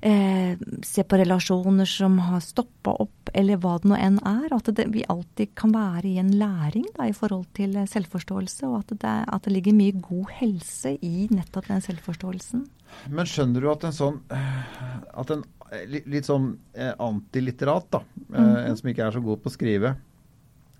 Eh, 0.00 0.58
se 0.82 1.02
på 1.02 1.16
relasjoner 1.18 1.84
som 1.84 2.18
har 2.22 2.40
stoppa 2.40 2.92
opp, 3.02 3.30
eller 3.34 3.58
hva 3.58 3.72
det 3.82 3.90
nå 3.90 3.96
enn 3.98 4.20
er. 4.22 4.52
At 4.54 4.70
det, 4.76 4.86
vi 4.94 5.02
alltid 5.10 5.56
kan 5.58 5.72
være 5.74 6.06
i 6.06 6.20
en 6.22 6.30
læring 6.38 6.86
da, 6.94 7.08
i 7.08 7.16
forhold 7.16 7.48
til 7.58 7.74
eh, 7.76 7.88
selvforståelse, 7.90 8.68
og 8.70 8.84
at 8.84 8.94
det, 8.94 9.14
at 9.26 9.48
det 9.48 9.54
ligger 9.56 9.74
mye 9.74 9.96
god 9.98 10.30
helse 10.38 10.94
i 11.02 11.26
nettopp 11.34 11.66
den 11.72 11.82
selvforståelsen. 11.82 12.66
Men 13.10 13.28
skjønner 13.28 13.64
du 13.64 13.70
at 13.72 13.88
en 13.88 13.96
sånn 13.96 14.20
at 14.30 15.32
en 15.34 15.42
eh, 15.72 15.98
litt 16.06 16.28
sånn 16.28 16.52
eh, 16.78 16.94
antilitterat, 16.94 17.90
da, 17.98 18.02
eh, 18.38 18.54
en 18.68 18.78
som 18.78 18.92
ikke 18.92 19.08
er 19.08 19.18
så 19.18 19.24
god 19.24 19.42
på 19.42 19.50
å 19.50 19.56
skrive, 19.56 19.96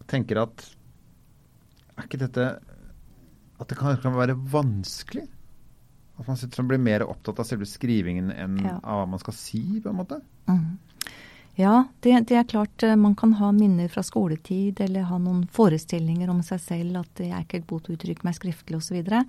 tenker 0.08 0.44
at 0.46 0.68
er 1.98 2.06
ikke 2.06 2.20
dette 2.22 2.44
At 3.58 3.66
det 3.66 3.74
kan, 3.74 3.96
kan 3.98 4.14
være 4.14 4.36
vanskelig? 4.38 5.24
At 6.18 6.26
man 6.26 6.36
sitter 6.40 6.64
og 6.64 6.68
blir 6.72 6.80
mer 6.82 7.04
opptatt 7.06 7.38
av 7.38 7.46
selve 7.46 7.66
skrivingen 7.68 8.32
enn 8.34 8.58
Ja. 8.64 8.76
av 8.82 9.02
hva 9.04 9.08
man 9.14 9.20
skal 9.22 9.34
si, 9.38 9.62
på 9.80 9.90
en 9.92 9.96
måte? 10.00 10.20
Mm. 10.48 10.78
Ja, 11.58 11.84
det, 12.06 12.12
det 12.30 12.36
er 12.38 12.44
klart 12.46 12.82
eh, 12.86 12.94
man 12.98 13.16
kan 13.18 13.32
ha 13.40 13.50
minner 13.52 13.88
fra 13.90 14.02
skoletid, 14.06 14.78
eller 14.80 15.08
ha 15.10 15.18
noen 15.18 15.44
forestillinger 15.50 16.30
om 16.30 16.42
seg 16.46 16.60
selv 16.62 17.00
at 17.00 17.22
jeg 17.22 17.32
er 17.34 17.42
ikke 17.46 17.64
god 17.66 17.82
til 17.86 17.94
å 17.94 17.98
uttrykke 17.98 18.26
meg 18.28 18.36
skriftlig 18.38 18.78
osv. 18.78 18.86
Så, 18.90 18.94
videre. 18.94 19.24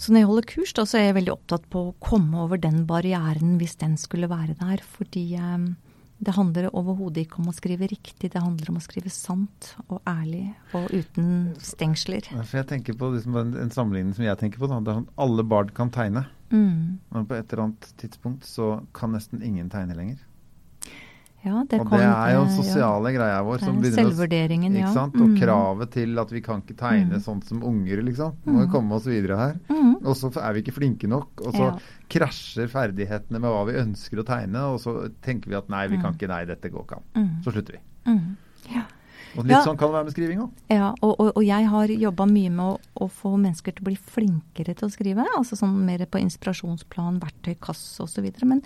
så 0.00 0.12
når 0.12 0.20
jeg 0.22 0.30
holder 0.30 0.48
kurs, 0.52 0.72
da, 0.76 0.84
så 0.88 0.98
er 1.00 1.04
jeg 1.10 1.18
veldig 1.18 1.34
opptatt 1.34 1.66
på 1.72 1.82
å 1.90 1.94
komme 2.00 2.40
over 2.44 2.60
den 2.60 2.86
barrieren 2.88 3.58
hvis 3.60 3.76
den 3.80 3.96
skulle 4.00 4.28
være 4.32 4.56
der. 4.60 4.80
Fordi 4.96 5.26
eh, 5.36 5.58
det 6.18 6.32
handler 6.36 6.70
overhodet 6.72 7.26
ikke 7.26 7.40
om 7.42 7.50
å 7.50 7.54
skrive 7.54 7.86
riktig, 7.90 8.30
det 8.32 8.40
handler 8.40 8.70
om 8.72 8.78
å 8.80 8.84
skrive 8.84 9.10
sant 9.12 9.74
og 9.88 10.00
ærlig 10.08 10.46
og 10.72 10.88
uten 10.94 11.54
stengsler. 11.60 12.24
For 12.46 12.62
jeg 12.62 12.68
tenker 12.70 12.96
på 12.96 13.10
liksom 13.12 13.36
en, 13.36 13.52
en 13.66 13.70
sammenligning 13.74 14.14
som 14.16 14.24
jeg 14.24 14.38
tenker 14.40 14.62
på. 14.62 14.70
Da. 14.70 14.78
Det 14.80 14.92
er 14.94 15.00
sånn, 15.02 15.10
alle 15.26 15.44
barn 15.44 15.72
kan 15.76 15.92
tegne, 15.92 16.26
Mm. 16.46 16.98
men 17.10 17.24
på 17.26 17.34
et 17.34 17.50
eller 17.52 17.64
annet 17.64 17.88
tidspunkt 17.98 18.44
så 18.46 18.84
kan 18.94 19.10
nesten 19.10 19.40
ingen 19.42 19.66
tegne 19.68 19.96
lenger. 19.98 20.20
Ja, 21.46 21.62
det 21.70 21.78
og 21.80 21.90
det 21.92 22.00
er 22.02 22.32
jo 22.34 22.40
den 22.42 22.50
eh, 22.50 22.56
sosiale 22.58 23.12
greia 23.14 23.38
vår. 23.46 23.60
som 23.62 23.76
Selvvurderingen, 23.82 24.72
å- 24.74 24.80
ja. 24.80 24.92
Sant? 24.92 25.14
Og 25.14 25.28
Mm. 25.28 25.36
kravet 25.38 25.90
til 25.94 26.18
at 26.18 26.30
vi 26.34 26.40
kan 26.42 26.60
ikke 26.62 26.74
tegne 26.76 27.14
Mm. 27.14 27.22
sånn 27.22 27.44
som 27.44 27.62
unger, 27.62 28.02
liksom. 28.02 28.34
Må 28.46 28.66
jo 28.66 28.72
komme 28.72 28.92
oss 28.98 29.04
videre 29.06 29.36
her. 29.38 29.54
Mm. 29.70 29.96
Og 30.04 30.14
så 30.16 30.30
er 30.36 30.52
vi 30.54 30.62
ikke 30.62 30.74
flinke 30.74 31.06
nok, 31.08 31.28
og 31.46 31.54
så 31.54 31.66
Ja. 31.72 31.78
krasjer 32.10 32.68
ferdighetene 32.68 33.38
med 33.40 33.50
hva 33.50 33.64
vi 33.66 33.72
ønsker 33.78 34.18
å 34.18 34.24
tegne, 34.26 34.56
og 34.74 34.80
så 34.80 35.08
tenker 35.22 35.46
vi 35.48 35.54
at 35.54 35.68
nei, 35.70 35.86
vi 35.86 35.98
kan 35.98 36.14
ikke, 36.14 36.28
nei, 36.28 36.44
dette 36.44 36.68
går 36.70 36.84
ikke 36.84 36.96
an. 36.96 37.02
Mm. 37.14 37.42
Så 37.44 37.52
slutter 37.52 37.72
vi. 37.78 38.16
Og 39.36 39.44
litt 39.44 39.52
Ja. 39.52 39.62
sånn 39.64 39.76
kan 39.76 39.88
det 39.90 39.96
være 39.98 40.04
med 40.04 40.14
skriving 40.14 40.38
òg. 40.40 40.50
Ja, 40.72 40.94
og, 41.02 41.12
og, 41.20 41.32
og 41.36 41.44
jeg 41.44 41.68
har 41.68 41.88
jobba 41.88 42.26
mye 42.30 42.50
med 42.50 42.64
å, 42.64 42.78
å 43.04 43.08
få 43.12 43.34
mennesker 43.36 43.72
til 43.76 43.84
å 43.84 43.88
bli 43.90 43.96
flinkere 43.96 44.74
til 44.74 44.88
å 44.88 44.92
skrive. 44.92 45.26
Altså 45.36 45.58
sånn 45.58 45.74
mer 45.84 46.06
på 46.06 46.20
inspirasjonsplan, 46.22 47.20
verktøykasse 47.20 48.02
osv. 48.02 48.30
Men 48.44 48.62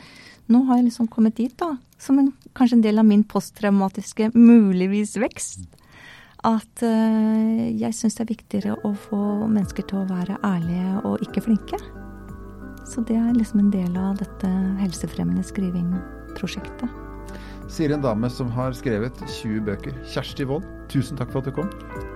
nå 0.48 0.64
har 0.68 0.80
jeg 0.80 0.90
liksom 0.90 1.08
kommet 1.10 1.36
dit, 1.36 1.56
da. 1.58 1.74
Som 1.98 2.18
en, 2.22 2.32
kanskje 2.54 2.78
en 2.78 2.86
del 2.86 2.98
av 3.02 3.04
min 3.08 3.24
posttraumatiske 3.24 4.30
muligvis 4.34 5.16
vekst. 5.20 5.66
At 6.46 6.80
uh, 6.80 7.66
jeg 7.76 7.92
syns 7.92 8.14
det 8.16 8.22
er 8.24 8.30
viktigere 8.30 8.76
å 8.88 8.94
få 8.96 9.18
mennesker 9.44 9.84
til 9.90 9.98
å 10.00 10.06
være 10.08 10.38
ærlige 10.46 11.02
og 11.04 11.20
ikke 11.26 11.42
flinke. 11.44 11.76
Så 12.88 13.04
det 13.06 13.18
er 13.20 13.36
liksom 13.36 13.60
en 13.60 13.70
del 13.74 13.92
av 14.00 14.16
dette 14.22 14.48
helsefremmende 14.80 15.44
skriving-prosjektet. 15.44 16.88
Sier 17.70 17.92
en 17.94 18.02
dame 18.02 18.26
som 18.30 18.50
har 18.50 18.74
skrevet 18.74 19.14
20 19.30 19.60
bøker. 19.68 19.94
Kjersti 20.10 20.46
Wold, 20.50 20.66
tusen 20.90 21.18
takk 21.20 21.30
for 21.30 21.38
at 21.38 21.46
du 21.46 21.54
kom. 21.54 21.70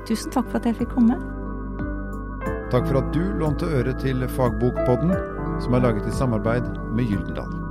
Tusen 0.08 0.34
takk 0.34 0.48
for 0.50 0.58
at 0.58 0.66
jeg 0.66 0.80
fikk 0.80 0.94
komme. 0.96 1.18
Takk 2.74 2.88
for 2.90 2.98
at 2.98 3.12
du 3.14 3.22
lånte 3.38 3.68
øre 3.70 3.94
til 4.02 4.26
Fagbokpodden, 4.34 5.14
som 5.62 5.78
er 5.78 5.86
laget 5.86 6.10
i 6.10 6.16
samarbeid 6.18 6.66
med 6.98 7.06
Gyldendal. 7.06 7.63